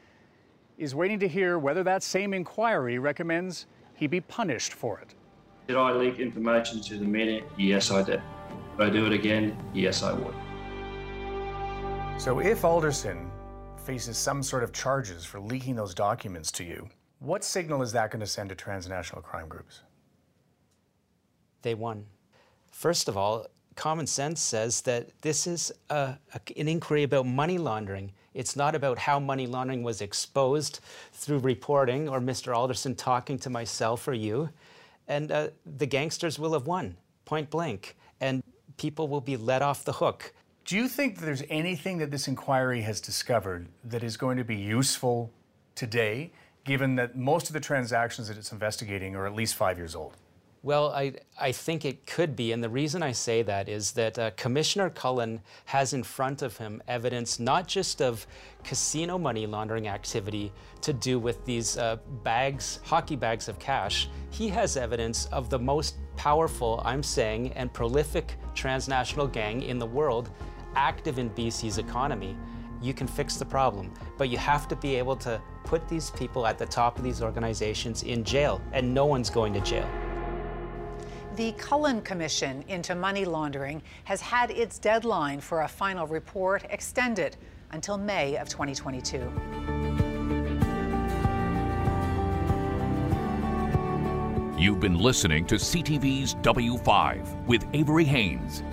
is 0.79 0.95
waiting 0.95 1.21
to 1.21 1.29
hear 1.29 1.59
whether 1.59 1.83
that 1.83 2.03
same 2.03 2.33
inquiry 2.33 2.99
recommends 2.99 3.67
he 3.93 4.07
be 4.07 4.23
punished 4.23 4.73
for 4.73 4.99
it. 5.01 5.15
Did 5.69 5.77
I 5.77 5.93
leak 5.93 6.19
information 6.19 6.81
to 6.81 6.97
the 6.97 7.05
media? 7.05 7.43
Yes, 7.59 7.91
I 7.91 8.03
did. 8.03 8.23
Would 8.79 8.89
I 8.89 8.91
do 8.91 9.05
it 9.05 9.13
again? 9.13 9.55
Yes, 9.75 10.03
I 10.03 10.15
would. 10.15 10.35
So 12.19 12.41
if 12.41 12.65
Alderson 12.65 13.31
faces 13.85 14.17
some 14.17 14.43
sort 14.43 14.63
of 14.65 14.73
charges 14.73 15.27
for 15.27 15.41
leaking 15.41 15.75
those 15.75 15.95
documents 15.95 16.51
to 16.53 16.65
you, 16.65 16.89
what 17.19 17.45
signal 17.45 17.83
is 17.83 17.93
that 17.93 18.11
going 18.11 18.21
to 18.21 18.27
send 18.27 18.49
to 18.49 18.55
transnational 18.55 19.21
crime 19.21 19.47
groups? 19.47 19.83
They 21.61 21.75
won. 21.75 22.07
First 22.71 23.09
of 23.09 23.19
all, 23.19 23.47
common 23.77 24.07
sense 24.07 24.41
says 24.41 24.83
that 24.83 25.09
this 25.23 25.47
is 25.47 25.73
a, 25.91 26.17
a, 26.35 26.41
an 26.57 26.69
inquiry 26.69 27.03
about 27.03 27.27
money 27.27 27.59
laundering. 27.59 28.13
It's 28.35 28.57
not 28.57 28.75
about 28.75 28.99
how 28.99 29.19
money 29.19 29.47
laundering 29.47 29.83
was 29.83 30.01
exposed 30.01 30.81
through 31.13 31.39
reporting 31.39 32.09
or 32.09 32.21
Mr. 32.21 32.57
Alderson 32.57 32.95
talking 32.95 33.39
to 33.41 33.51
myself 33.51 34.07
or 34.07 34.15
you. 34.15 34.51
And 35.09 35.33
uh, 35.33 35.49
the 35.79 35.87
gangsters 35.87 36.39
will 36.39 36.53
have 36.53 36.67
won, 36.67 36.97
point 37.25 37.51
blank. 37.51 37.97
And 38.21 38.43
people 38.77 39.09
will 39.09 39.21
be 39.21 39.37
let 39.37 39.63
off 39.63 39.85
the 39.85 39.93
hook. 39.93 40.33
Do 40.65 40.77
you 40.77 40.87
think 40.87 41.19
that 41.19 41.25
there's 41.25 41.43
anything 41.51 41.99
that 41.99 42.11
this 42.11 42.29
inquiry 42.29 42.83
has 42.83 43.01
discovered 43.01 43.69
that 43.85 44.05
is 44.05 44.17
going 44.17 44.37
to 44.37 44.45
be 44.45 44.57
useful 44.57 45.33
today, 45.75 46.33
given 46.65 46.95
that 46.97 47.17
most 47.17 47.49
of 47.49 47.55
the 47.55 47.61
transactions 47.61 48.29
that 48.29 48.37
it's 48.37 48.53
investigating 48.53 49.17
are 49.17 49.27
at 49.27 49.35
least 49.35 49.57
five 49.57 49.79
years 49.79 49.97
old? 49.97 50.17
Well, 50.63 50.91
I, 50.91 51.15
I 51.41 51.53
think 51.53 51.87
it 51.87 52.05
could 52.05 52.37
be. 52.37 52.53
And 52.53 52.63
the 52.63 52.69
reason 52.69 53.03
I 53.03 53.13
say 53.13 53.43
that 53.43 53.67
is 53.67 53.93
that 53.93 54.19
uh, 54.19 54.31
Commissioner 54.33 54.91
Cullen 54.91 55.41
has 55.65 55.95
in 55.95 56.03
front 56.03 56.43
of 56.43 56.59
him 56.59 56.83
evidence 56.87 57.41
not 57.41 57.67
just 57.67 58.03
of 58.03 58.27
casino 58.63 59.17
money 59.17 59.47
laundering 59.47 59.89
activity 59.89 60.53
to 60.83 60.93
do 60.93 61.19
with 61.19 61.43
these 61.47 61.79
uh, 61.79 61.97
bags, 62.23 62.81
hockey 62.85 63.17
bags 63.17 63.49
of 63.49 63.59
cash. 63.59 64.11
He 64.29 64.49
has 64.49 64.77
evidence 64.77 65.25
of 65.27 65.49
the 65.49 65.59
most 65.59 65.97
powerful, 66.17 66.83
I'm 66.85 67.03
saying, 67.03 67.53
and 67.55 67.73
prolific 67.73 68.35
transnational 68.55 69.29
gang 69.29 69.63
in 69.63 69.79
the 69.79 69.87
world 69.87 70.29
active 70.77 71.19
in 71.19 71.31
BC's 71.31 71.79
economy. 71.79 72.37
You 72.83 72.93
can 72.93 73.07
fix 73.07 73.37
the 73.37 73.47
problem, 73.47 73.95
but 74.19 74.29
you 74.29 74.37
have 74.37 74.69
to 74.69 74.77
be 74.77 74.95
able 74.97 75.17
to 75.17 75.41
put 75.65 75.89
these 75.89 76.11
people 76.11 76.47
at 76.47 76.59
the 76.59 76.67
top 76.67 76.99
of 76.99 77.05
these 77.05 77.23
organizations 77.23 78.03
in 78.03 78.25
jail, 78.25 78.61
and 78.73 78.93
no 78.93 79.07
one's 79.07 79.31
going 79.31 79.55
to 79.55 79.61
jail. 79.61 79.89
The 81.37 81.53
Cullen 81.53 82.03
Commission 82.03 82.65
into 82.67 82.97
money 82.97 83.25
laundering 83.25 83.83
has 84.03 84.21
had 84.21 84.51
its 84.51 84.81
deadline 84.81 85.41
for 85.41 85.63
a 85.63 85.69
final 85.69 86.07
report 86.09 86.65
extended 86.71 87.37
until 87.71 87.97
May 87.97 88.37
of 88.37 88.49
2022. 88.49 89.19
You've 94.59 94.81
been 94.81 94.99
listening 94.99 95.47
to 95.47 95.55
CTV's 95.55 96.35
W5 96.35 97.47
with 97.47 97.65
Avery 97.75 98.05
Haines. 98.05 98.65